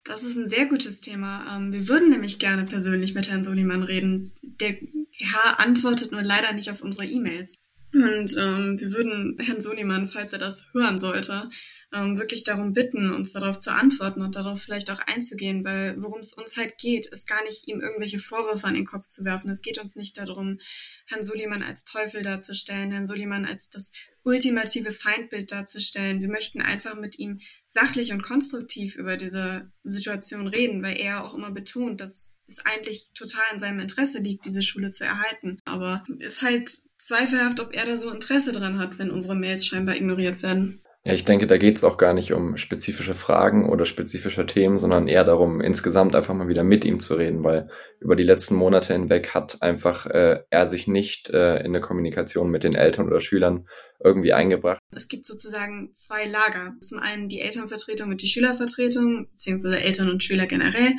Das 0.04 0.24
ist 0.24 0.36
ein 0.36 0.48
sehr 0.48 0.66
gutes 0.66 1.00
Thema. 1.02 1.56
Ähm, 1.56 1.72
wir 1.72 1.88
würden 1.88 2.10
nämlich 2.10 2.38
gerne 2.38 2.66
persönlich 2.66 3.14
mit 3.14 3.30
Herrn 3.30 3.44
Soliman 3.44 3.84
reden. 3.84 4.34
Der 4.42 4.76
Herr 5.12 5.60
antwortet 5.60 6.12
nur 6.12 6.22
leider 6.22 6.54
nicht 6.54 6.70
auf 6.70 6.82
unsere 6.82 7.06
E-Mails. 7.06 7.54
Und 7.94 8.36
ähm, 8.38 8.80
wir 8.80 8.92
würden 8.92 9.38
Herrn 9.40 9.62
Soliman, 9.62 10.08
falls 10.08 10.34
er 10.34 10.40
das 10.40 10.70
hören 10.74 11.00
sollte, 11.00 11.50
ähm, 11.94 12.18
wirklich 12.20 12.44
darum 12.44 12.74
bitten, 12.74 13.14
uns 13.14 13.34
darauf 13.34 13.60
zu 13.60 13.72
antworten 13.72 14.22
und 14.22 14.36
darauf 14.36 14.62
vielleicht 14.62 14.92
auch 14.92 15.00
einzugehen, 15.00 15.64
weil 15.64 16.02
worum 16.02 16.20
es 16.20 16.34
uns 16.34 16.58
halt 16.58 16.78
geht, 16.78 17.08
ist 17.08 17.28
gar 17.28 17.44
nicht, 17.44 17.68
ihm 17.68 17.82
irgendwelche 17.82 18.20
Vorwürfe 18.20 18.68
an 18.68 18.74
den 18.74 18.86
Kopf 18.86 19.08
zu 19.08 19.24
werfen. 19.24 19.50
Es 19.50 19.62
geht 19.62 19.78
uns 19.78 19.96
nicht 19.96 20.18
darum, 20.18 20.60
Herrn 21.08 21.24
Suliman 21.24 21.64
als 21.64 21.86
Teufel 21.86 22.24
darzustellen, 22.24 22.92
Herrn 22.92 23.06
Suliman 23.06 23.46
als 23.46 23.70
das 23.70 23.92
ultimative 24.24 24.92
Feindbild 24.92 25.52
darzustellen. 25.52 26.22
Wir 26.22 26.30
möchten 26.30 26.62
einfach 26.62 26.96
mit 26.96 27.20
ihm 27.20 27.40
sachlich 27.68 28.12
und 28.12 28.24
konstruktiv 28.24 28.96
über 28.96 29.18
diese 29.18 29.72
Situation 29.84 30.48
reden, 30.48 30.82
weil 30.82 30.98
er 30.98 31.24
auch 31.24 31.36
immer 31.36 31.52
betont, 31.52 32.02
dass 32.02 32.34
es 32.48 32.66
eigentlich 32.66 33.12
total 33.14 33.44
in 33.54 33.60
seinem 33.60 33.80
Interesse 33.80 34.20
liegt, 34.20 34.46
diese 34.46 34.62
Schule 34.62 34.92
zu 34.92 35.04
erhalten. 35.04 35.60
Aber 35.66 36.04
es 36.20 36.28
ist 36.28 36.42
halt 36.42 36.70
zweifelhaft, 36.98 37.60
ob 37.60 37.74
er 37.74 37.86
da 37.86 37.96
so 37.96 38.12
Interesse 38.12 38.52
dran 38.52 38.80
hat, 38.80 38.98
wenn 39.00 39.12
unsere 39.12 39.36
Mails 39.36 39.66
scheinbar 39.66 39.96
ignoriert 39.96 40.44
werden. 40.44 40.82
Ja, 41.08 41.14
ich 41.14 41.24
denke, 41.24 41.46
da 41.46 41.58
geht 41.58 41.78
es 41.78 41.84
auch 41.84 41.98
gar 41.98 42.14
nicht 42.14 42.34
um 42.34 42.58
spezifische 42.58 43.14
Fragen 43.14 43.70
oder 43.70 43.86
spezifische 43.86 44.48
Themen, 44.48 44.80
sondern 44.80 45.08
eher 45.08 45.24
darum, 45.24 45.62
insgesamt 45.62 46.16
einfach 46.16 46.34
mal 46.34 46.48
wieder 46.48 46.64
mit 46.64 46.84
ihm 46.84 47.00
zu 47.00 47.14
reden, 47.14 47.44
weil 47.44 47.70
über 48.00 48.16
die 48.16 48.24
letzten 48.24 48.56
Monate 48.56 48.94
hinweg 48.94 49.36
hat 49.36 49.62
einfach 49.62 50.08
äh, 50.08 50.40
er 50.50 50.66
sich 50.66 50.88
nicht 50.88 51.30
äh, 51.30 51.60
in 51.60 51.68
eine 51.68 51.80
Kommunikation 51.80 52.50
mit 52.50 52.64
den 52.64 52.74
Eltern 52.74 53.06
oder 53.06 53.22
Schülern 53.22 53.68
irgendwie 54.04 54.34
eingebracht. 54.34 54.80
Es 54.96 55.08
gibt 55.08 55.28
sozusagen 55.28 55.92
zwei 55.94 56.26
Lager. 56.26 56.74
Zum 56.82 56.98
einen 56.98 57.30
die 57.30 57.40
Elternvertretung 57.40 58.10
und 58.10 58.24
die 58.24 58.28
Schülervertretung, 58.28 59.30
beziehungsweise 59.30 59.80
Eltern 59.80 60.10
und 60.10 60.24
Schüler 60.24 60.48
generell. 60.48 60.94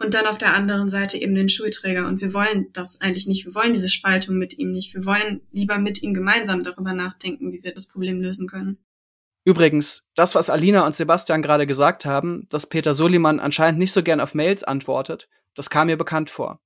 Und 0.00 0.14
dann 0.14 0.26
auf 0.26 0.38
der 0.38 0.54
anderen 0.54 0.88
Seite 0.88 1.16
eben 1.16 1.36
den 1.36 1.48
Schulträger. 1.48 2.08
Und 2.08 2.20
wir 2.20 2.34
wollen 2.34 2.66
das 2.72 3.00
eigentlich 3.00 3.28
nicht. 3.28 3.46
Wir 3.46 3.54
wollen 3.54 3.72
diese 3.72 3.88
Spaltung 3.88 4.36
mit 4.36 4.58
ihm 4.58 4.72
nicht. 4.72 4.92
Wir 4.94 5.06
wollen 5.06 5.42
lieber 5.52 5.78
mit 5.78 6.02
ihm 6.02 6.12
gemeinsam 6.12 6.64
darüber 6.64 6.92
nachdenken, 6.92 7.52
wie 7.52 7.62
wir 7.62 7.72
das 7.72 7.86
Problem 7.86 8.20
lösen 8.20 8.48
können. 8.48 8.83
Übrigens, 9.44 10.04
das, 10.14 10.34
was 10.34 10.48
Alina 10.48 10.86
und 10.86 10.96
Sebastian 10.96 11.42
gerade 11.42 11.66
gesagt 11.66 12.06
haben, 12.06 12.46
dass 12.48 12.66
Peter 12.66 12.94
Soliman 12.94 13.40
anscheinend 13.40 13.78
nicht 13.78 13.92
so 13.92 14.02
gern 14.02 14.20
auf 14.20 14.34
Mails 14.34 14.64
antwortet, 14.64 15.28
das 15.54 15.68
kam 15.68 15.88
mir 15.88 15.98
bekannt 15.98 16.30
vor. 16.30 16.60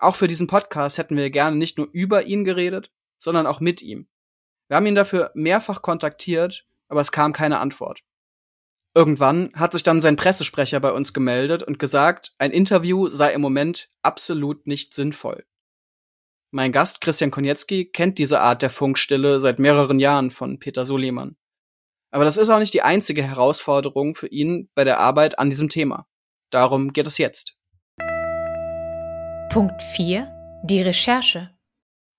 Auch 0.00 0.16
für 0.16 0.26
diesen 0.26 0.48
Podcast 0.48 0.98
hätten 0.98 1.16
wir 1.16 1.30
gerne 1.30 1.56
nicht 1.56 1.78
nur 1.78 1.88
über 1.92 2.24
ihn 2.24 2.44
geredet, 2.44 2.92
sondern 3.18 3.46
auch 3.46 3.60
mit 3.60 3.82
ihm. 3.82 4.08
Wir 4.68 4.76
haben 4.76 4.86
ihn 4.86 4.94
dafür 4.94 5.30
mehrfach 5.34 5.80
kontaktiert, 5.80 6.66
aber 6.88 7.00
es 7.00 7.12
kam 7.12 7.32
keine 7.32 7.58
Antwort. 7.60 8.00
Irgendwann 8.94 9.52
hat 9.54 9.72
sich 9.72 9.82
dann 9.82 10.00
sein 10.00 10.16
Pressesprecher 10.16 10.80
bei 10.80 10.92
uns 10.92 11.12
gemeldet 11.12 11.62
und 11.62 11.78
gesagt, 11.78 12.34
ein 12.38 12.50
Interview 12.50 13.08
sei 13.08 13.32
im 13.32 13.40
Moment 13.40 13.88
absolut 14.02 14.66
nicht 14.66 14.94
sinnvoll. 14.94 15.44
Mein 16.50 16.72
Gast 16.72 17.00
Christian 17.00 17.30
Konietzki 17.30 17.86
kennt 17.86 18.18
diese 18.18 18.40
Art 18.40 18.62
der 18.62 18.70
Funkstille 18.70 19.38
seit 19.38 19.58
mehreren 19.58 20.00
Jahren 20.00 20.30
von 20.30 20.58
Peter 20.58 20.86
Soliman. 20.86 21.36
Aber 22.10 22.24
das 22.24 22.36
ist 22.36 22.48
auch 22.48 22.58
nicht 22.58 22.74
die 22.74 22.82
einzige 22.82 23.22
Herausforderung 23.22 24.14
für 24.14 24.28
ihn 24.28 24.70
bei 24.74 24.84
der 24.84 24.98
Arbeit 24.98 25.38
an 25.38 25.50
diesem 25.50 25.68
Thema. 25.68 26.06
Darum 26.50 26.92
geht 26.92 27.06
es 27.06 27.18
jetzt. 27.18 27.54
Punkt 29.50 29.80
4. 29.96 30.32
Die 30.64 30.82
Recherche. 30.82 31.50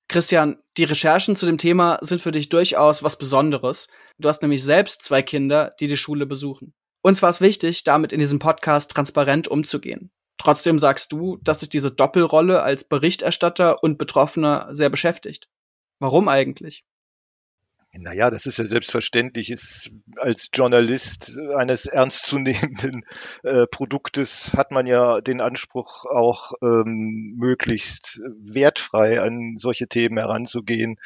Christian, 0.08 0.58
die 0.78 0.86
Recherchen 0.86 1.36
zu 1.36 1.45
dem 1.45 1.58
Thema 1.58 1.99
sind 2.02 2.21
für 2.21 2.32
dich 2.32 2.49
durchaus 2.49 3.04
was 3.04 3.17
Besonderes. 3.17 3.88
Du 4.17 4.28
hast 4.30 4.41
nämlich 4.41 4.63
selbst 4.63 5.04
zwei 5.04 5.21
Kinder, 5.21 5.75
die 5.80 5.88
die 5.88 5.97
Schule 5.97 6.25
besuchen. 6.25 6.73
Uns 7.02 7.21
war 7.21 7.30
es 7.30 7.41
wichtig, 7.41 7.84
damit 7.84 8.12
in 8.12 8.19
diesem 8.19 8.39
Podcast 8.39 8.91
transparent 8.91 9.47
umzugehen. 9.47 10.12
Trotzdem 10.38 10.80
sagst 10.80 11.12
du, 11.12 11.38
dass 11.41 11.60
sich 11.60 11.69
diese 11.69 11.91
Doppelrolle 11.91 12.62
als 12.62 12.84
Berichterstatter 12.84 13.84
und 13.84 13.97
Betroffener 13.97 14.67
sehr 14.71 14.89
beschäftigt. 14.89 15.49
Warum 15.99 16.28
eigentlich? 16.28 16.86
Naja, 17.91 18.30
das 18.30 18.45
ist 18.45 18.58
ja 18.58 18.65
selbstverständlich. 18.65 19.49
Ist, 19.49 19.89
als 20.17 20.49
Journalist 20.54 21.38
eines 21.56 21.86
ernstzunehmenden 21.86 23.04
äh, 23.43 23.65
Produktes 23.67 24.54
hat 24.54 24.71
man 24.71 24.86
ja 24.86 25.21
den 25.21 25.41
Anspruch, 25.41 26.06
auch 26.06 26.54
ähm, 26.62 27.36
möglichst 27.38 28.21
wertfrei 28.39 29.21
an 29.21 29.56
solche 29.58 29.88
Themen 29.88 30.17
heranzugehen. 30.17 30.97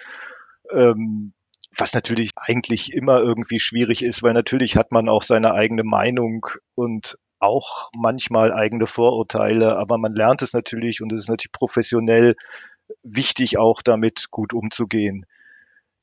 Ähm, 0.72 1.34
was 1.76 1.93
natürlich 1.93 2.32
eigentlich 2.36 2.93
immer 2.93 3.22
irgendwie 3.22 3.60
schwierig 3.60 4.04
ist, 4.04 4.22
weil 4.22 4.34
natürlich 4.34 4.76
hat 4.76 4.91
man 4.91 5.10
auch 5.10 5.24
seine 5.24 5.54
eigene 5.54 5.84
Meinung 5.84 6.46
und 6.76 7.17
auch 7.39 7.89
manchmal 7.96 8.54
eigene 8.54 8.88
Vorurteile, 8.88 9.78
aber 9.78 9.98
man 9.98 10.13
lernt 10.13 10.41
es 10.41 10.54
natürlich 10.54 11.02
und 11.02 11.12
es 11.12 11.24
ist 11.24 11.30
natürlich 11.30 11.52
professionell 11.52 12.36
wichtig, 13.02 13.58
auch 13.58 13.82
damit 13.82 14.28
gut 14.32 14.54
umzugehen. 14.54 15.26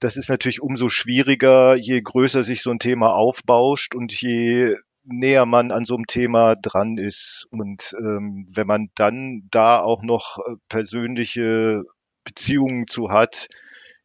Das 0.00 0.16
ist 0.16 0.30
natürlich 0.30 0.62
umso 0.62 0.88
schwieriger, 0.88 1.76
je 1.76 2.00
größer 2.00 2.42
sich 2.42 2.62
so 2.62 2.70
ein 2.70 2.78
Thema 2.78 3.14
aufbauscht 3.14 3.94
und 3.94 4.12
je 4.12 4.76
näher 5.04 5.44
man 5.44 5.70
an 5.70 5.84
so 5.84 5.94
einem 5.94 6.06
Thema 6.06 6.56
dran 6.56 6.96
ist. 6.96 7.46
Und 7.50 7.94
ähm, 7.98 8.46
wenn 8.50 8.66
man 8.66 8.88
dann 8.94 9.46
da 9.50 9.80
auch 9.80 10.02
noch 10.02 10.38
äh, 10.38 10.54
persönliche 10.68 11.84
Beziehungen 12.24 12.86
zu 12.86 13.10
hat, 13.10 13.48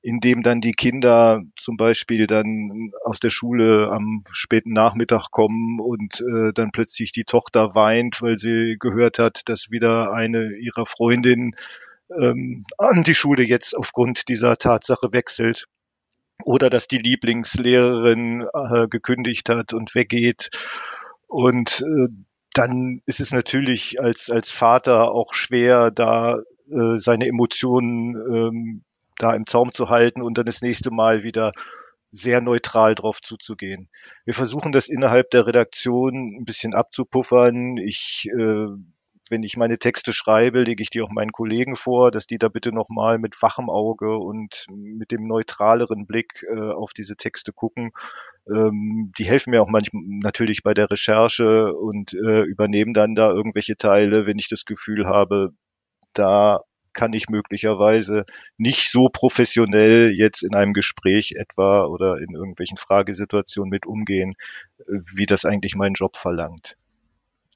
in 0.01 0.19
dem 0.19 0.43
dann 0.43 0.61
die 0.61 0.73
Kinder 0.73 1.41
zum 1.55 1.77
Beispiel 1.77 2.27
dann 2.27 2.91
aus 3.03 3.19
der 3.19 3.29
Schule 3.29 3.89
am 3.89 4.23
späten 4.31 4.73
Nachmittag 4.73 5.31
kommen 5.31 5.79
und 5.79 6.21
äh, 6.21 6.51
dann 6.53 6.71
plötzlich 6.71 7.13
die 7.13 7.23
Tochter 7.23 7.73
weint, 7.73 8.21
weil 8.21 8.37
sie 8.37 8.75
gehört 8.79 9.17
hat, 9.17 9.43
dass 9.45 9.71
wieder 9.71 10.13
eine 10.13 10.57
ihrer 10.57 10.85
Freundinnen 10.85 11.55
ähm, 12.09 12.65
an 12.77 13.03
die 13.03 13.15
Schule 13.15 13.43
jetzt 13.43 13.75
aufgrund 13.75 14.27
dieser 14.27 14.57
Tatsache 14.57 15.11
wechselt 15.11 15.65
oder 16.45 16.69
dass 16.69 16.87
die 16.87 16.99
Lieblingslehrerin 16.99 18.47
äh, 18.53 18.87
gekündigt 18.87 19.49
hat 19.49 19.73
und 19.73 19.95
weggeht. 19.95 20.51
Und 21.27 21.81
äh, 21.81 22.07
dann 22.53 23.01
ist 23.07 23.19
es 23.19 23.33
natürlich 23.33 23.99
als, 23.99 24.29
als 24.29 24.51
Vater 24.51 25.11
auch 25.11 25.33
schwer, 25.33 25.89
da 25.89 26.37
äh, 26.69 26.99
seine 26.99 27.27
Emotionen 27.27 28.15
ähm, 28.15 28.83
da 29.17 29.33
im 29.33 29.47
Zaum 29.47 29.71
zu 29.71 29.89
halten 29.89 30.21
und 30.21 30.37
dann 30.37 30.45
das 30.45 30.61
nächste 30.61 30.91
Mal 30.91 31.23
wieder 31.23 31.51
sehr 32.11 32.41
neutral 32.41 32.93
drauf 32.93 33.21
zuzugehen. 33.21 33.89
Wir 34.23 34.35
versuchen 34.35 34.71
das 34.71 34.87
innerhalb 34.87 35.31
der 35.31 35.47
Redaktion 35.47 36.37
ein 36.39 36.45
bisschen 36.45 36.75
abzupuffern. 36.75 37.77
Ich 37.77 38.29
äh, 38.37 38.67
wenn 39.29 39.43
ich 39.43 39.57
meine 39.57 39.79
Texte 39.79 40.13
schreibe, 40.13 40.63
lege 40.63 40.83
ich 40.83 40.89
die 40.89 41.01
auch 41.01 41.09
meinen 41.09 41.31
Kollegen 41.31 41.75
vor, 41.75 42.11
dass 42.11 42.27
die 42.27 42.37
da 42.37 42.47
bitte 42.49 42.71
nochmal 42.71 43.17
mit 43.17 43.41
wachem 43.41 43.69
Auge 43.69 44.17
und 44.17 44.65
mit 44.69 45.11
dem 45.11 45.27
neutraleren 45.27 46.05
Blick 46.05 46.45
äh, 46.49 46.71
auf 46.71 46.93
diese 46.93 47.15
Texte 47.15 47.51
gucken. 47.51 47.91
Ähm, 48.47 49.11
die 49.17 49.25
helfen 49.25 49.51
mir 49.51 49.61
auch 49.61 49.69
manchmal 49.69 50.03
natürlich 50.05 50.63
bei 50.63 50.73
der 50.73 50.91
Recherche 50.91 51.73
und 51.73 52.13
äh, 52.13 52.41
übernehmen 52.43 52.93
dann 52.93 53.15
da 53.15 53.29
irgendwelche 53.31 53.77
Teile, 53.77 54.25
wenn 54.25 54.37
ich 54.37 54.49
das 54.49 54.65
Gefühl 54.65 55.07
habe, 55.07 55.51
da 56.13 56.61
kann 56.93 57.13
ich 57.13 57.27
möglicherweise 57.29 58.25
nicht 58.57 58.89
so 58.89 59.09
professionell 59.11 60.13
jetzt 60.15 60.43
in 60.43 60.55
einem 60.55 60.73
Gespräch 60.73 61.33
etwa 61.37 61.85
oder 61.85 62.17
in 62.19 62.33
irgendwelchen 62.33 62.77
Fragesituationen 62.77 63.69
mit 63.69 63.85
umgehen, 63.85 64.33
äh, 64.79 64.83
wie 65.13 65.25
das 65.25 65.45
eigentlich 65.45 65.75
mein 65.75 65.93
Job 65.93 66.15
verlangt. 66.15 66.77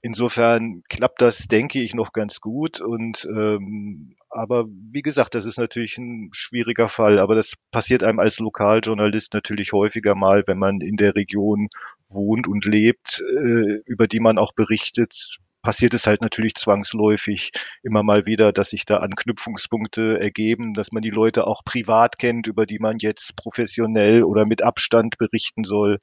Insofern 0.01 0.81
klappt 0.87 1.21
das, 1.21 1.47
denke 1.47 1.81
ich, 1.81 1.93
noch 1.93 2.13
ganz 2.13 2.39
gut. 2.39 2.79
Und 2.79 3.27
ähm, 3.29 4.15
aber 4.29 4.65
wie 4.67 5.01
gesagt, 5.01 5.35
das 5.35 5.45
ist 5.45 5.57
natürlich 5.57 5.97
ein 5.97 6.29
schwieriger 6.31 6.87
Fall. 6.87 7.19
Aber 7.19 7.35
das 7.35 7.55
passiert 7.71 8.03
einem 8.03 8.19
als 8.19 8.39
Lokaljournalist 8.39 9.33
natürlich 9.33 9.73
häufiger 9.73 10.15
mal, 10.15 10.43
wenn 10.47 10.57
man 10.57 10.79
in 10.79 10.95
der 10.95 11.15
Region 11.15 11.67
wohnt 12.07 12.47
und 12.47 12.65
lebt, 12.65 13.21
äh, 13.21 13.81
über 13.85 14.07
die 14.07 14.21
man 14.21 14.37
auch 14.37 14.53
berichtet. 14.53 15.37
Passiert 15.61 15.93
es 15.93 16.07
halt 16.07 16.21
natürlich 16.21 16.55
zwangsläufig 16.55 17.51
immer 17.83 18.01
mal 18.01 18.25
wieder, 18.25 18.53
dass 18.53 18.69
sich 18.69 18.85
da 18.85 18.97
Anknüpfungspunkte 18.97 20.17
ergeben, 20.17 20.73
dass 20.73 20.93
man 20.93 21.01
die 21.01 21.09
Leute 21.09 21.45
auch 21.45 21.65
privat 21.65 22.17
kennt, 22.17 22.47
über 22.47 22.65
die 22.65 22.79
man 22.79 22.95
jetzt 22.99 23.35
professionell 23.35 24.23
oder 24.23 24.45
mit 24.45 24.63
Abstand 24.63 25.17
berichten 25.17 25.65
soll. 25.65 25.99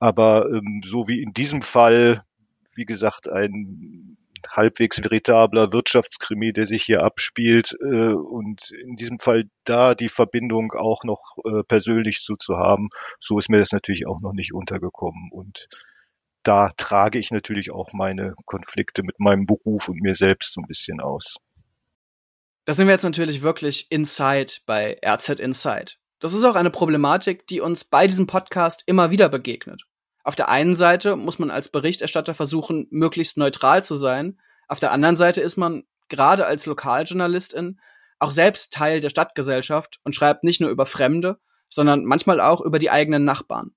Aber 0.00 0.50
ähm, 0.50 0.80
so 0.84 1.06
wie 1.06 1.22
in 1.22 1.32
diesem 1.32 1.62
Fall 1.62 2.22
wie 2.74 2.84
gesagt, 2.84 3.28
ein 3.28 4.16
halbwegs 4.48 5.02
veritabler 5.02 5.72
Wirtschaftskrimi, 5.72 6.52
der 6.52 6.66
sich 6.66 6.82
hier 6.82 7.02
abspielt 7.02 7.76
äh, 7.80 8.12
und 8.12 8.70
in 8.72 8.96
diesem 8.96 9.18
Fall 9.18 9.44
da 9.64 9.94
die 9.94 10.08
Verbindung 10.08 10.72
auch 10.72 11.04
noch 11.04 11.36
äh, 11.44 11.62
persönlich 11.62 12.22
zu, 12.22 12.36
zu 12.36 12.56
haben, 12.56 12.88
so 13.20 13.38
ist 13.38 13.48
mir 13.48 13.58
das 13.58 13.72
natürlich 13.72 14.06
auch 14.06 14.20
noch 14.20 14.32
nicht 14.32 14.52
untergekommen 14.52 15.30
und 15.30 15.68
da 16.42 16.70
trage 16.76 17.18
ich 17.18 17.30
natürlich 17.30 17.70
auch 17.70 17.92
meine 17.92 18.34
Konflikte 18.46 19.02
mit 19.04 19.20
meinem 19.20 19.46
Beruf 19.46 19.88
und 19.88 20.00
mir 20.00 20.14
selbst 20.14 20.54
so 20.54 20.60
ein 20.60 20.66
bisschen 20.66 21.00
aus. 21.00 21.36
Das 22.64 22.76
sind 22.76 22.86
wir 22.86 22.92
jetzt 22.92 23.04
natürlich 23.04 23.42
wirklich 23.42 23.86
inside 23.90 24.54
bei 24.66 24.98
RZ 25.04 25.40
Inside. 25.40 25.92
Das 26.20 26.34
ist 26.34 26.44
auch 26.44 26.54
eine 26.54 26.70
Problematik, 26.70 27.46
die 27.48 27.60
uns 27.60 27.84
bei 27.84 28.06
diesem 28.06 28.26
Podcast 28.26 28.84
immer 28.86 29.10
wieder 29.10 29.28
begegnet. 29.28 29.82
Auf 30.24 30.36
der 30.36 30.48
einen 30.48 30.76
Seite 30.76 31.16
muss 31.16 31.38
man 31.38 31.50
als 31.50 31.68
Berichterstatter 31.68 32.34
versuchen, 32.34 32.86
möglichst 32.90 33.36
neutral 33.36 33.82
zu 33.82 33.96
sein. 33.96 34.38
Auf 34.68 34.78
der 34.78 34.92
anderen 34.92 35.16
Seite 35.16 35.40
ist 35.40 35.56
man 35.56 35.84
gerade 36.08 36.46
als 36.46 36.66
Lokaljournalistin 36.66 37.80
auch 38.18 38.30
selbst 38.30 38.72
Teil 38.72 39.00
der 39.00 39.10
Stadtgesellschaft 39.10 39.98
und 40.04 40.14
schreibt 40.14 40.44
nicht 40.44 40.60
nur 40.60 40.70
über 40.70 40.86
Fremde, 40.86 41.40
sondern 41.68 42.04
manchmal 42.04 42.40
auch 42.40 42.60
über 42.60 42.78
die 42.78 42.90
eigenen 42.90 43.24
Nachbarn. 43.24 43.74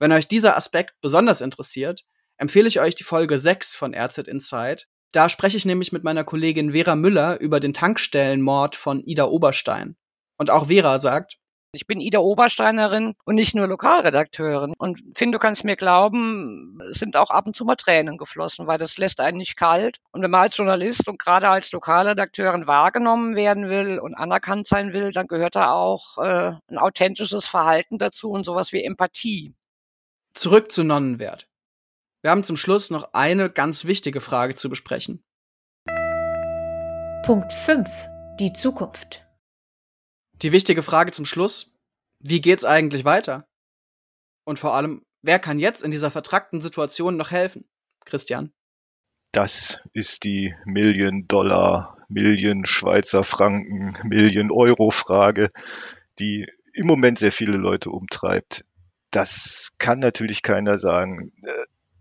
Wenn 0.00 0.10
euch 0.10 0.26
dieser 0.26 0.56
Aspekt 0.56 1.00
besonders 1.00 1.40
interessiert, 1.40 2.04
empfehle 2.36 2.66
ich 2.66 2.80
euch 2.80 2.96
die 2.96 3.04
Folge 3.04 3.38
6 3.38 3.76
von 3.76 3.94
RZ 3.94 4.26
Insight. 4.26 4.88
Da 5.12 5.28
spreche 5.28 5.56
ich 5.56 5.64
nämlich 5.64 5.92
mit 5.92 6.02
meiner 6.02 6.24
Kollegin 6.24 6.72
Vera 6.72 6.96
Müller 6.96 7.40
über 7.40 7.60
den 7.60 7.72
Tankstellenmord 7.72 8.74
von 8.74 9.04
Ida 9.04 9.26
Oberstein. 9.26 9.96
Und 10.36 10.50
auch 10.50 10.66
Vera 10.66 10.98
sagt, 10.98 11.38
ich 11.74 11.86
bin 11.86 12.00
Ida 12.00 12.18
Obersteinerin 12.18 13.14
und 13.24 13.34
nicht 13.34 13.54
nur 13.54 13.66
Lokalredakteurin. 13.66 14.74
Und 14.78 15.02
Finn, 15.14 15.32
du 15.32 15.38
kannst 15.38 15.64
mir 15.64 15.76
glauben, 15.76 16.78
es 16.90 16.98
sind 16.98 17.16
auch 17.16 17.30
ab 17.30 17.46
und 17.46 17.56
zu 17.56 17.64
mal 17.64 17.76
Tränen 17.76 18.18
geflossen, 18.18 18.66
weil 18.66 18.78
das 18.78 18.98
lässt 18.98 19.20
einen 19.20 19.38
nicht 19.38 19.56
kalt. 19.56 19.98
Und 20.12 20.22
wenn 20.22 20.30
man 20.30 20.42
als 20.42 20.56
Journalist 20.56 21.08
und 21.08 21.18
gerade 21.18 21.48
als 21.48 21.72
Lokalredakteurin 21.72 22.66
wahrgenommen 22.66 23.36
werden 23.36 23.68
will 23.68 23.98
und 23.98 24.14
anerkannt 24.14 24.68
sein 24.68 24.92
will, 24.92 25.12
dann 25.12 25.26
gehört 25.26 25.56
da 25.56 25.72
auch 25.72 26.18
äh, 26.18 26.52
ein 26.68 26.78
authentisches 26.78 27.46
Verhalten 27.46 27.98
dazu 27.98 28.30
und 28.30 28.44
sowas 28.44 28.72
wie 28.72 28.84
Empathie. 28.84 29.54
Zurück 30.34 30.72
zu 30.72 30.84
Nonnenwert. 30.84 31.48
Wir 32.22 32.30
haben 32.30 32.42
zum 32.42 32.56
Schluss 32.56 32.90
noch 32.90 33.12
eine 33.12 33.50
ganz 33.50 33.84
wichtige 33.84 34.20
Frage 34.20 34.54
zu 34.54 34.68
besprechen. 34.68 35.22
Punkt 37.24 37.52
5. 37.52 37.88
Die 38.40 38.52
Zukunft. 38.52 39.23
Die 40.42 40.52
wichtige 40.52 40.82
Frage 40.82 41.12
zum 41.12 41.24
Schluss, 41.24 41.70
wie 42.18 42.40
geht's 42.40 42.64
eigentlich 42.64 43.04
weiter? 43.04 43.46
Und 44.44 44.58
vor 44.58 44.74
allem, 44.74 45.02
wer 45.22 45.38
kann 45.38 45.58
jetzt 45.58 45.82
in 45.82 45.90
dieser 45.90 46.10
vertrackten 46.10 46.60
Situation 46.60 47.16
noch 47.16 47.30
helfen? 47.30 47.64
Christian. 48.04 48.52
Das 49.32 49.80
ist 49.92 50.24
die 50.24 50.54
Million 50.64 51.26
Dollar, 51.26 51.98
Million 52.08 52.66
Schweizer 52.66 53.24
Franken, 53.24 53.96
Million 54.04 54.50
Euro 54.50 54.90
Frage, 54.90 55.50
die 56.18 56.46
im 56.72 56.86
Moment 56.86 57.18
sehr 57.18 57.32
viele 57.32 57.56
Leute 57.56 57.90
umtreibt. 57.90 58.64
Das 59.10 59.72
kann 59.78 59.98
natürlich 59.98 60.42
keiner 60.42 60.78
sagen. 60.78 61.32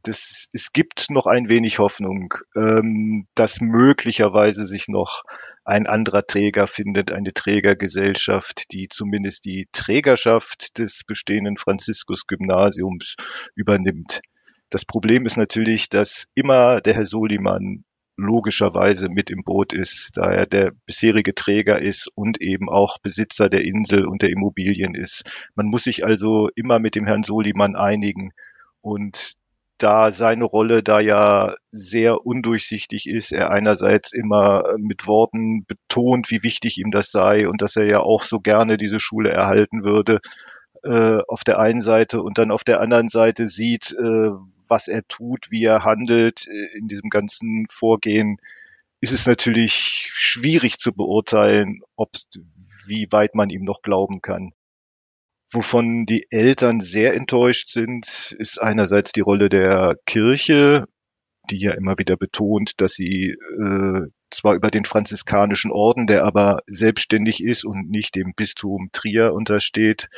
Das, 0.04 0.48
es 0.52 0.74
gibt 0.74 1.10
noch 1.10 1.26
ein 1.26 1.48
wenig 1.48 1.80
Hoffnung, 1.80 2.34
ähm, 2.56 3.28
dass 3.36 3.62
möglicherweise 3.62 4.66
sich 4.66 4.88
noch 4.88 5.24
ein 5.66 5.88
anderer 5.88 6.26
Träger 6.26 6.68
findet, 6.68 7.12
eine 7.12 7.34
Trägergesellschaft, 7.34 8.72
die 8.72 8.88
zumindest 8.90 9.46
die 9.46 9.68
Trägerschaft 9.72 10.78
des 10.78 11.04
bestehenden 11.06 11.58
Franziskus-Gymnasiums 11.58 13.16
übernimmt. 13.56 14.22
Das 14.70 14.86
Problem 14.86 15.26
ist 15.26 15.38
natürlich, 15.38 15.90
dass 15.90 16.28
immer 16.34 16.82
der 16.82 16.96
Herr 16.96 17.06
Soliman 17.06 17.86
logischerweise 18.18 19.10
mit 19.10 19.30
im 19.30 19.44
Boot 19.44 19.74
ist, 19.74 20.12
da 20.16 20.32
er 20.32 20.46
der 20.46 20.72
bisherige 20.86 21.34
Träger 21.34 21.82
ist 21.82 22.10
und 22.14 22.42
eben 22.42 22.70
auch 22.70 23.00
Besitzer 23.00 23.50
der 23.50 23.64
Insel 23.64 24.06
und 24.06 24.22
der 24.22 24.30
Immobilien 24.30 24.96
ist. 24.96 25.24
Man 25.56 25.68
muss 25.68 25.84
sich 25.84 26.06
also 26.06 26.50
immer 26.56 26.80
mit 26.80 26.96
dem 26.96 27.06
Herrn 27.06 27.24
Soliman 27.24 27.76
einigen. 27.76 28.32
Und 28.82 29.36
da 29.84 30.12
seine 30.12 30.46
Rolle 30.46 30.82
da 30.82 31.00
ja 31.00 31.56
sehr 31.72 32.26
undurchsichtig 32.26 33.08
ist. 33.10 33.32
Er 33.32 33.52
einerseits 33.52 34.14
immer 34.14 34.76
mit 34.78 35.08
Worten 35.08 35.66
betont, 35.66 36.32
wie 36.32 36.44
wichtig 36.44 36.78
ihm 36.78 36.92
das 36.92 37.12
sei 37.12 37.48
und 37.48 37.62
dass 37.62 37.76
er 37.76 37.86
ja 37.86 38.00
auch 38.00 38.24
so 38.24 38.40
gerne 38.40 38.78
diese 38.78 39.00
Schule 39.00 39.32
erhalten 39.32 39.84
würde 39.84 40.22
äh, 40.84 41.20
auf 41.28 41.44
der 41.44 41.60
einen 41.60 41.82
Seite 41.82 42.22
und 42.22 42.38
dann 42.38 42.52
auf 42.52 42.64
der 42.64 42.82
anderen 42.82 43.08
Seite 43.08 43.48
sieht, 43.48 43.92
äh, 43.92 44.30
was 44.68 44.88
er 44.88 45.08
tut, 45.08 45.48
wie 45.50 45.64
er 45.64 45.84
handelt 45.84 46.48
äh, 46.48 46.78
in 46.78 46.88
diesem 46.88 47.10
ganzen 47.10 47.66
Vorgehen, 47.70 48.38
ist 49.02 49.12
es 49.12 49.26
natürlich 49.26 50.12
schwierig 50.14 50.78
zu 50.78 50.94
beurteilen, 50.94 51.82
ob 51.96 52.12
wie 52.86 53.08
weit 53.12 53.36
man 53.36 53.50
ihm 53.50 53.64
noch 53.64 53.82
glauben 53.82 54.22
kann. 54.22 54.54
Wovon 55.54 56.06
die 56.08 56.26
Eltern 56.32 56.80
sehr 56.80 57.14
enttäuscht 57.14 57.70
sind, 57.70 58.36
ist 58.40 58.60
einerseits 58.60 59.12
die 59.12 59.22
Rolle 59.22 59.50
der 59.50 59.98
Kirche, 60.08 60.88
die 61.52 61.60
ja 61.60 61.74
immer 61.74 62.00
wieder 62.00 62.18
betont, 62.18 62.82
dass 62.82 62.94
sie 62.94 63.36
äh, 63.60 64.02
zwar 64.32 64.56
über 64.56 64.72
den 64.72 64.86
franziskanischen 64.86 65.72
Orden, 65.72 66.08
der 66.08 66.26
aber 66.26 66.62
selbstständig 66.66 67.44
ist 67.44 67.66
und 67.66 67.90
nicht 67.92 68.16
dem 68.16 68.34
Bistum 68.36 68.90
Trier 68.94 69.34
untersteht, 69.34 70.10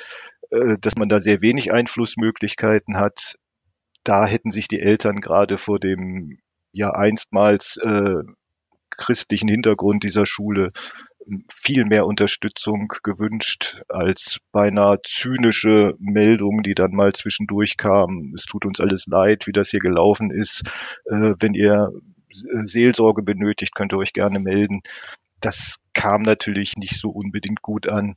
äh, 0.51 0.77
dass 0.79 0.95
man 0.95 1.09
da 1.09 1.19
sehr 1.19 1.41
wenig 1.41 1.73
Einflussmöglichkeiten 1.73 2.97
hat. 2.97 3.35
Da 4.05 4.25
hätten 4.25 4.51
sich 4.51 4.69
die 4.69 4.79
Eltern 4.79 5.19
gerade 5.19 5.57
vor 5.57 5.79
dem 5.79 6.39
ja 6.71 6.91
einstmals 6.91 7.77
äh, 7.77 8.23
christlichen 8.91 9.49
Hintergrund 9.49 10.03
dieser 10.03 10.25
Schule 10.25 10.71
viel 11.51 11.85
mehr 11.85 12.05
Unterstützung 12.05 12.93
gewünscht 13.03 13.81
als 13.89 14.39
beinahe 14.51 14.99
zynische 15.03 15.95
Meldungen, 15.99 16.63
die 16.63 16.75
dann 16.75 16.91
mal 16.91 17.13
zwischendurch 17.13 17.77
kamen. 17.77 18.33
Es 18.35 18.45
tut 18.45 18.65
uns 18.65 18.79
alles 18.79 19.05
leid, 19.07 19.47
wie 19.47 19.51
das 19.51 19.69
hier 19.69 19.79
gelaufen 19.79 20.31
ist. 20.31 20.63
Äh, 21.05 21.33
wenn 21.39 21.53
ihr 21.53 21.89
Seelsorge 22.63 23.23
benötigt, 23.23 23.75
könnt 23.75 23.93
ihr 23.93 23.97
euch 23.97 24.13
gerne 24.13 24.39
melden. 24.39 24.81
Das 25.41 25.79
kam 25.93 26.21
natürlich 26.21 26.75
nicht 26.77 26.99
so 26.99 27.09
unbedingt 27.09 27.61
gut 27.61 27.87
an. 27.87 28.15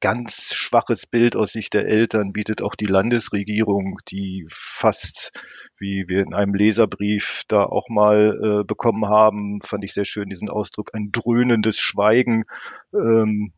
Ganz 0.00 0.54
schwaches 0.54 1.06
Bild 1.06 1.36
aus 1.36 1.52
Sicht 1.52 1.74
der 1.74 1.86
Eltern 1.86 2.32
bietet 2.32 2.62
auch 2.62 2.74
die 2.74 2.86
Landesregierung, 2.86 3.98
die 4.08 4.46
fast, 4.50 5.32
wie 5.78 6.04
wir 6.08 6.20
in 6.20 6.34
einem 6.34 6.54
Leserbrief 6.54 7.42
da 7.48 7.64
auch 7.64 7.88
mal 7.88 8.60
äh, 8.60 8.64
bekommen 8.64 9.06
haben, 9.06 9.60
fand 9.62 9.84
ich 9.84 9.92
sehr 9.92 10.04
schön 10.04 10.28
diesen 10.28 10.50
Ausdruck, 10.50 10.94
ein 10.94 11.10
dröhnendes 11.12 11.78
Schweigen 11.78 12.44
ähm, 12.92 13.52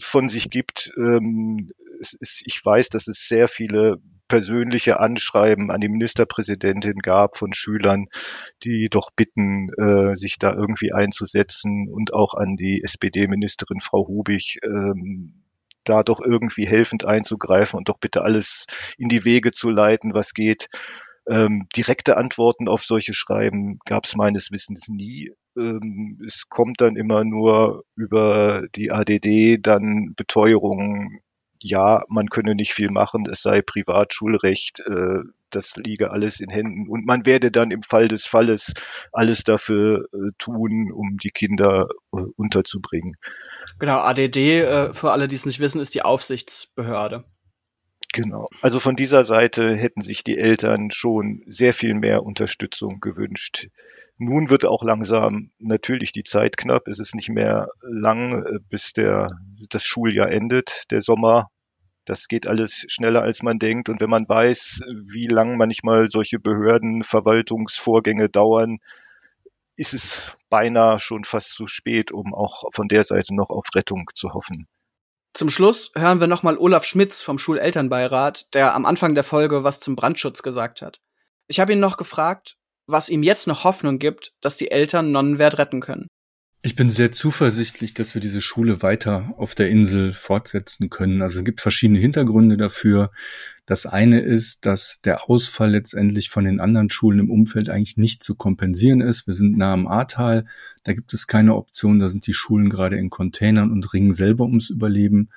von 0.00 0.28
sich 0.28 0.50
gibt. 0.50 0.92
Ähm, 0.96 1.70
ist, 2.00 2.42
ich 2.44 2.64
weiß, 2.64 2.90
dass 2.90 3.08
es 3.08 3.26
sehr 3.26 3.48
viele 3.48 4.00
persönliche 4.28 5.00
Anschreiben 5.00 5.70
an 5.70 5.80
die 5.80 5.88
Ministerpräsidentin 5.88 6.98
gab 6.98 7.36
von 7.36 7.52
Schülern, 7.52 8.06
die 8.62 8.88
doch 8.90 9.10
bitten, 9.10 9.70
äh, 9.78 10.14
sich 10.14 10.38
da 10.38 10.52
irgendwie 10.52 10.92
einzusetzen 10.92 11.88
und 11.90 12.12
auch 12.12 12.34
an 12.34 12.56
die 12.56 12.82
SPD-Ministerin 12.82 13.80
Frau 13.80 14.06
Hubig, 14.06 14.58
ähm, 14.62 15.44
da 15.84 16.02
doch 16.02 16.20
irgendwie 16.20 16.66
helfend 16.66 17.04
einzugreifen 17.04 17.78
und 17.78 17.88
doch 17.88 17.98
bitte 17.98 18.22
alles 18.22 18.66
in 18.98 19.08
die 19.08 19.24
Wege 19.24 19.52
zu 19.52 19.70
leiten, 19.70 20.14
was 20.14 20.34
geht. 20.34 20.68
Ähm, 21.28 21.66
direkte 21.76 22.16
Antworten 22.16 22.68
auf 22.68 22.84
solche 22.84 23.12
Schreiben 23.12 23.78
gab 23.84 24.04
es 24.04 24.16
meines 24.16 24.50
Wissens 24.50 24.88
nie. 24.88 25.32
Ähm, 25.58 26.18
es 26.26 26.48
kommt 26.48 26.80
dann 26.80 26.96
immer 26.96 27.24
nur 27.24 27.84
über 27.96 28.66
die 28.74 28.90
ADD 28.90 29.58
dann 29.60 30.14
Beteuerungen, 30.16 31.20
ja, 31.60 32.04
man 32.08 32.28
könne 32.28 32.54
nicht 32.54 32.72
viel 32.72 32.90
machen, 32.90 33.24
es 33.30 33.42
sei 33.42 33.62
Privatschulrecht, 33.62 34.80
äh, 34.80 35.20
das 35.50 35.76
liege 35.76 36.10
alles 36.10 36.40
in 36.40 36.50
Händen. 36.50 36.88
Und 36.88 37.06
man 37.06 37.24
werde 37.26 37.50
dann 37.50 37.70
im 37.70 37.82
Fall 37.82 38.08
des 38.08 38.26
Falles 38.26 38.74
alles 39.12 39.44
dafür 39.44 40.06
äh, 40.12 40.30
tun, 40.38 40.92
um 40.92 41.16
die 41.18 41.30
Kinder 41.30 41.88
äh, 42.12 42.20
unterzubringen. 42.36 43.16
Genau, 43.78 43.98
ADD, 43.98 44.36
äh, 44.36 44.92
für 44.92 45.12
alle, 45.12 45.28
die 45.28 45.36
es 45.36 45.46
nicht 45.46 45.60
wissen, 45.60 45.80
ist 45.80 45.94
die 45.94 46.02
Aufsichtsbehörde. 46.02 47.24
Genau. 48.18 48.48
Also 48.62 48.80
von 48.80 48.96
dieser 48.96 49.22
Seite 49.22 49.76
hätten 49.76 50.00
sich 50.00 50.24
die 50.24 50.38
Eltern 50.38 50.90
schon 50.90 51.44
sehr 51.46 51.72
viel 51.72 51.94
mehr 51.94 52.24
Unterstützung 52.24 52.98
gewünscht. 52.98 53.68
Nun 54.16 54.50
wird 54.50 54.64
auch 54.64 54.82
langsam 54.82 55.52
natürlich 55.60 56.10
die 56.10 56.24
Zeit 56.24 56.56
knapp. 56.56 56.88
Es 56.88 56.98
ist 56.98 57.14
nicht 57.14 57.28
mehr 57.28 57.68
lang, 57.80 58.44
äh, 58.44 58.58
bis 58.68 58.92
der, 58.92 59.28
das 59.70 59.84
Schuljahr 59.84 60.32
endet, 60.32 60.90
der 60.90 61.00
Sommer. 61.00 61.48
Das 62.04 62.26
geht 62.26 62.48
alles 62.48 62.86
schneller, 62.88 63.22
als 63.22 63.44
man 63.44 63.60
denkt. 63.60 63.88
Und 63.88 64.00
wenn 64.00 64.10
man 64.10 64.28
weiß, 64.28 64.80
wie 65.06 65.26
lang 65.28 65.56
manchmal 65.56 66.08
solche 66.08 66.40
Behördenverwaltungsvorgänge 66.40 68.28
dauern, 68.28 68.78
ist 69.76 69.94
es 69.94 70.36
beinahe 70.50 70.98
schon 70.98 71.22
fast 71.22 71.50
zu 71.52 71.68
spät, 71.68 72.10
um 72.10 72.34
auch 72.34 72.64
von 72.72 72.88
der 72.88 73.04
Seite 73.04 73.32
noch 73.32 73.50
auf 73.50 73.66
Rettung 73.76 74.10
zu 74.12 74.34
hoffen. 74.34 74.66
Zum 75.38 75.50
Schluss 75.50 75.92
hören 75.94 76.18
wir 76.18 76.26
nochmal 76.26 76.58
Olaf 76.58 76.84
Schmitz 76.84 77.22
vom 77.22 77.38
Schulelternbeirat, 77.38 78.52
der 78.54 78.74
am 78.74 78.84
Anfang 78.84 79.14
der 79.14 79.22
Folge 79.22 79.62
was 79.62 79.78
zum 79.78 79.94
Brandschutz 79.94 80.42
gesagt 80.42 80.82
hat. 80.82 81.00
Ich 81.46 81.60
habe 81.60 81.74
ihn 81.74 81.78
noch 81.78 81.96
gefragt, 81.96 82.56
was 82.88 83.08
ihm 83.08 83.22
jetzt 83.22 83.46
noch 83.46 83.62
Hoffnung 83.62 84.00
gibt, 84.00 84.32
dass 84.40 84.56
die 84.56 84.72
Eltern 84.72 85.12
Nonnenwert 85.12 85.58
retten 85.58 85.80
können. 85.80 86.08
Ich 86.68 86.76
bin 86.76 86.90
sehr 86.90 87.12
zuversichtlich, 87.12 87.94
dass 87.94 88.12
wir 88.12 88.20
diese 88.20 88.42
Schule 88.42 88.82
weiter 88.82 89.32
auf 89.38 89.54
der 89.54 89.70
Insel 89.70 90.12
fortsetzen 90.12 90.90
können. 90.90 91.22
Also 91.22 91.38
es 91.38 91.44
gibt 91.46 91.62
verschiedene 91.62 91.98
Hintergründe 91.98 92.58
dafür. 92.58 93.10
Das 93.64 93.86
eine 93.86 94.20
ist, 94.20 94.66
dass 94.66 95.00
der 95.00 95.30
Ausfall 95.30 95.70
letztendlich 95.70 96.28
von 96.28 96.44
den 96.44 96.60
anderen 96.60 96.90
Schulen 96.90 97.20
im 97.20 97.30
Umfeld 97.30 97.70
eigentlich 97.70 97.96
nicht 97.96 98.22
zu 98.22 98.34
kompensieren 98.34 99.00
ist. 99.00 99.26
Wir 99.26 99.32
sind 99.32 99.56
nah 99.56 99.72
am 99.72 99.86
Ahrtal, 99.86 100.44
da 100.84 100.92
gibt 100.92 101.14
es 101.14 101.26
keine 101.26 101.54
Option, 101.54 102.00
da 102.00 102.10
sind 102.10 102.26
die 102.26 102.34
Schulen 102.34 102.68
gerade 102.68 102.98
in 102.98 103.08
Containern 103.08 103.70
und 103.70 103.90
ringen 103.94 104.12
selber 104.12 104.44
ums 104.44 104.68
Überleben. 104.68 105.30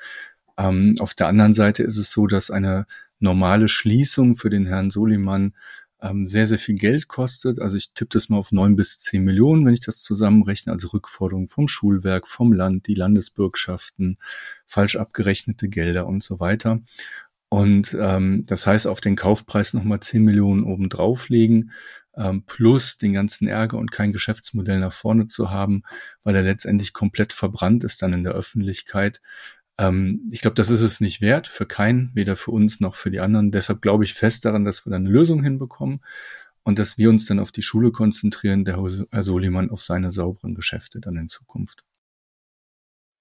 Ähm, 0.57 0.97
auf 0.99 1.13
der 1.13 1.29
anderen 1.29 1.53
Seite 1.53 1.81
ist 1.83 1.95
es 1.95 2.11
so, 2.11 2.27
dass 2.27 2.51
eine 2.51 2.87
normale 3.19 3.69
Schließung 3.69 4.35
für 4.35 4.49
den 4.49 4.65
Herrn 4.65 4.91
Soliman 4.91 5.53
ähm, 6.01 6.25
sehr, 6.27 6.47
sehr 6.47 6.59
viel 6.59 6.75
Geld 6.75 7.07
kostet. 7.07 7.59
Also 7.59 7.77
ich 7.77 7.93
tippe 7.93 8.09
das 8.13 8.29
mal 8.29 8.37
auf 8.37 8.51
neun 8.51 8.75
bis 8.75 8.99
zehn 8.99 9.23
Millionen, 9.23 9.65
wenn 9.65 9.73
ich 9.73 9.81
das 9.81 10.01
zusammenrechne. 10.01 10.71
Also 10.71 10.89
Rückforderungen 10.89 11.47
vom 11.47 11.67
Schulwerk, 11.67 12.27
vom 12.27 12.53
Land, 12.53 12.87
die 12.87 12.95
Landesbürgschaften, 12.95 14.17
falsch 14.65 14.95
abgerechnete 14.95 15.69
Gelder 15.69 16.07
und 16.07 16.23
so 16.23 16.39
weiter. 16.39 16.81
Und 17.49 17.95
ähm, 17.99 18.45
das 18.47 18.65
heißt, 18.65 18.87
auf 18.87 19.01
den 19.01 19.15
Kaufpreis 19.15 19.73
nochmal 19.73 19.99
zehn 19.99 20.23
Millionen 20.23 20.63
oben 20.63 20.89
drauflegen, 20.89 21.71
ähm, 22.15 22.43
plus 22.45 22.97
den 22.97 23.13
ganzen 23.13 23.47
Ärger 23.47 23.77
und 23.77 23.91
kein 23.91 24.13
Geschäftsmodell 24.13 24.79
nach 24.79 24.93
vorne 24.93 25.27
zu 25.27 25.49
haben, 25.49 25.83
weil 26.23 26.35
er 26.35 26.43
letztendlich 26.43 26.93
komplett 26.93 27.33
verbrannt 27.33 27.83
ist 27.83 28.01
dann 28.01 28.13
in 28.13 28.23
der 28.23 28.33
Öffentlichkeit. 28.33 29.21
Ähm, 29.81 30.29
ich 30.31 30.41
glaube, 30.41 30.53
das 30.53 30.69
ist 30.69 30.81
es 30.81 31.01
nicht 31.01 31.21
wert, 31.21 31.47
für 31.47 31.65
keinen, 31.65 32.11
weder 32.13 32.35
für 32.35 32.51
uns 32.51 32.79
noch 32.79 32.93
für 32.93 33.09
die 33.09 33.19
anderen. 33.19 33.49
Deshalb 33.49 33.81
glaube 33.81 34.03
ich 34.03 34.13
fest 34.13 34.45
daran, 34.45 34.63
dass 34.63 34.85
wir 34.85 34.91
dann 34.91 35.07
eine 35.07 35.09
Lösung 35.09 35.41
hinbekommen 35.41 36.01
und 36.61 36.77
dass 36.77 36.99
wir 36.99 37.09
uns 37.09 37.25
dann 37.25 37.39
auf 37.39 37.51
die 37.51 37.63
Schule 37.63 37.91
konzentrieren, 37.91 38.63
der 38.63 38.77
Herr 39.11 39.23
Soliman 39.23 39.71
auf 39.71 39.81
seine 39.81 40.11
sauberen 40.11 40.53
Geschäfte 40.53 41.01
dann 41.01 41.17
in 41.17 41.29
Zukunft. 41.29 41.83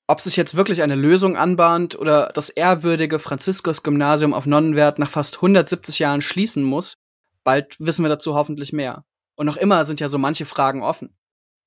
Ob 0.07 0.21
sich 0.21 0.37
jetzt 0.37 0.55
wirklich 0.55 0.83
eine 0.83 0.97
Lösung 0.97 1.37
anbahnt 1.37 1.97
oder 1.99 2.31
das 2.35 2.51
ehrwürdige 2.51 3.19
Franziskus-Gymnasium 3.19 4.35
auf 4.35 4.45
Nonnenwert 4.45 4.99
nach 4.99 5.09
fast 5.09 5.37
170 5.37 5.99
Jahren 6.01 6.21
schließen 6.21 6.63
muss, 6.63 6.99
bald 7.43 7.77
wissen 7.79 8.05
wir 8.05 8.11
dazu 8.11 8.35
hoffentlich 8.35 8.75
mehr. 8.75 9.05
Und 9.35 9.47
noch 9.47 9.57
immer 9.57 9.87
sind 9.87 10.01
ja 10.01 10.11
so 10.11 10.19
manche 10.19 10.45
Fragen 10.45 10.83
offen. 10.83 11.17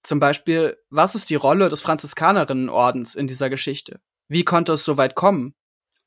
Zum 0.03 0.19
Beispiel, 0.19 0.77
was 0.89 1.15
ist 1.15 1.31
die 1.31 1.35
Rolle 1.35 1.69
des 1.69 1.81
Franziskanerinnenordens 1.81 3.15
in 3.15 3.25
dieser 3.25 3.49
Geschichte? 3.49 4.01
Wie 4.27 4.43
konnte 4.43 4.73
es 4.73 4.85
so 4.85 4.97
weit 4.97 5.15
kommen? 5.15 5.55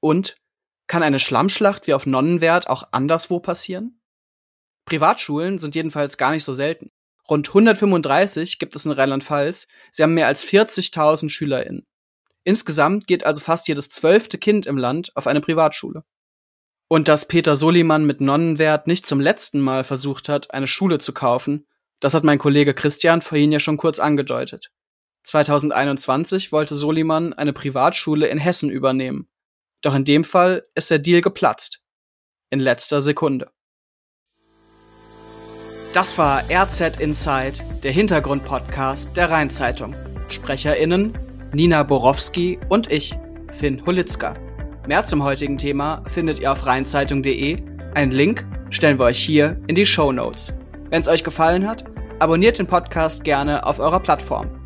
Und 0.01 0.37
kann 0.87 1.03
eine 1.03 1.19
Schlammschlacht 1.19 1.87
wie 1.87 1.95
auf 1.95 2.07
Nonnenwert 2.07 2.69
auch 2.69 2.89
anderswo 2.93 3.41
passieren? 3.41 4.01
Privatschulen 4.85 5.59
sind 5.59 5.75
jedenfalls 5.75 6.17
gar 6.17 6.31
nicht 6.31 6.45
so 6.45 6.55
selten. 6.55 6.91
Rund 7.29 7.49
135 7.49 8.59
gibt 8.59 8.77
es 8.77 8.87
in 8.87 8.93
Rheinland-Pfalz. 8.93 9.67
Sie 9.91 10.03
haben 10.03 10.15
mehr 10.15 10.29
als 10.29 10.45
40.000 10.45 11.29
SchülerInnen. 11.29 11.85
Insgesamt 12.45 13.09
geht 13.09 13.27
also 13.27 13.41
fast 13.41 13.67
jedes 13.67 13.89
zwölfte 13.89 14.39
Kind 14.39 14.67
im 14.67 14.79
Land 14.79 15.11
auf 15.17 15.27
eine 15.27 15.41
Privatschule. 15.41 16.05
Und 16.89 17.09
dass 17.09 17.27
Peter 17.27 17.57
Soliman 17.57 18.07
mit 18.07 18.21
Nonnenwert 18.21 18.87
nicht 18.87 19.07
zum 19.07 19.19
letzten 19.19 19.61
Mal 19.61 19.83
versucht 19.83 20.29
hat, 20.29 20.55
eine 20.55 20.69
Schule 20.69 21.01
zu 21.01 21.13
kaufen, 21.13 21.67
das 21.99 22.15
hat 22.15 22.23
mein 22.23 22.39
Kollege 22.39 22.75
Christian 22.75 23.23
vorhin 23.23 23.51
ja 23.51 23.59
schon 23.59 23.77
kurz 23.77 23.99
angedeutet. 23.99 24.71
2021 25.27 26.53
wollte 26.53 26.77
Soliman 26.77 27.33
eine 27.33 27.53
Privatschule 27.53 28.29
in 28.29 28.39
Hessen 28.39 28.71
übernehmen. 28.71 29.29
Doch 29.83 29.95
in 29.95 30.05
dem 30.05 30.23
Fall 30.23 30.63
ist 30.77 30.91
der 30.91 31.01
Deal 31.01 31.21
geplatzt. 31.21 31.81
In 32.51 32.61
letzter 32.61 33.03
Sekunde. 33.03 33.51
Das 35.93 36.17
war 36.17 36.45
RZ 36.49 37.01
Inside, 37.01 37.55
der 37.83 37.91
Hintergrundpodcast 37.91 39.17
der 39.17 39.31
Rheinzeitung. 39.31 39.97
SprecherInnen 40.29 41.19
Nina 41.53 41.83
Borowski 41.83 42.61
und 42.69 42.93
ich, 42.93 43.19
Finn 43.51 43.85
Hulitzka. 43.85 44.35
Mehr 44.87 45.07
zum 45.07 45.25
heutigen 45.25 45.59
Thema 45.59 46.05
findet 46.07 46.39
ihr 46.39 46.53
auf 46.53 46.67
rheinzeitung.de. 46.67 47.63
Einen 47.95 48.13
Link 48.13 48.47
stellen 48.71 48.99
wir 48.99 49.07
euch 49.07 49.19
hier 49.19 49.61
in 49.67 49.75
die 49.75 49.87
Show 49.87 50.13
Notes. 50.13 50.53
Wenn 50.91 51.01
es 51.01 51.09
euch 51.09 51.25
gefallen 51.25 51.67
hat, 51.67 51.83
abonniert 52.21 52.61
den 52.61 52.69
Podcast 52.69 53.25
gerne 53.25 53.67
auf 53.67 53.81
eurer 53.81 54.01
Plattform. 54.01 54.66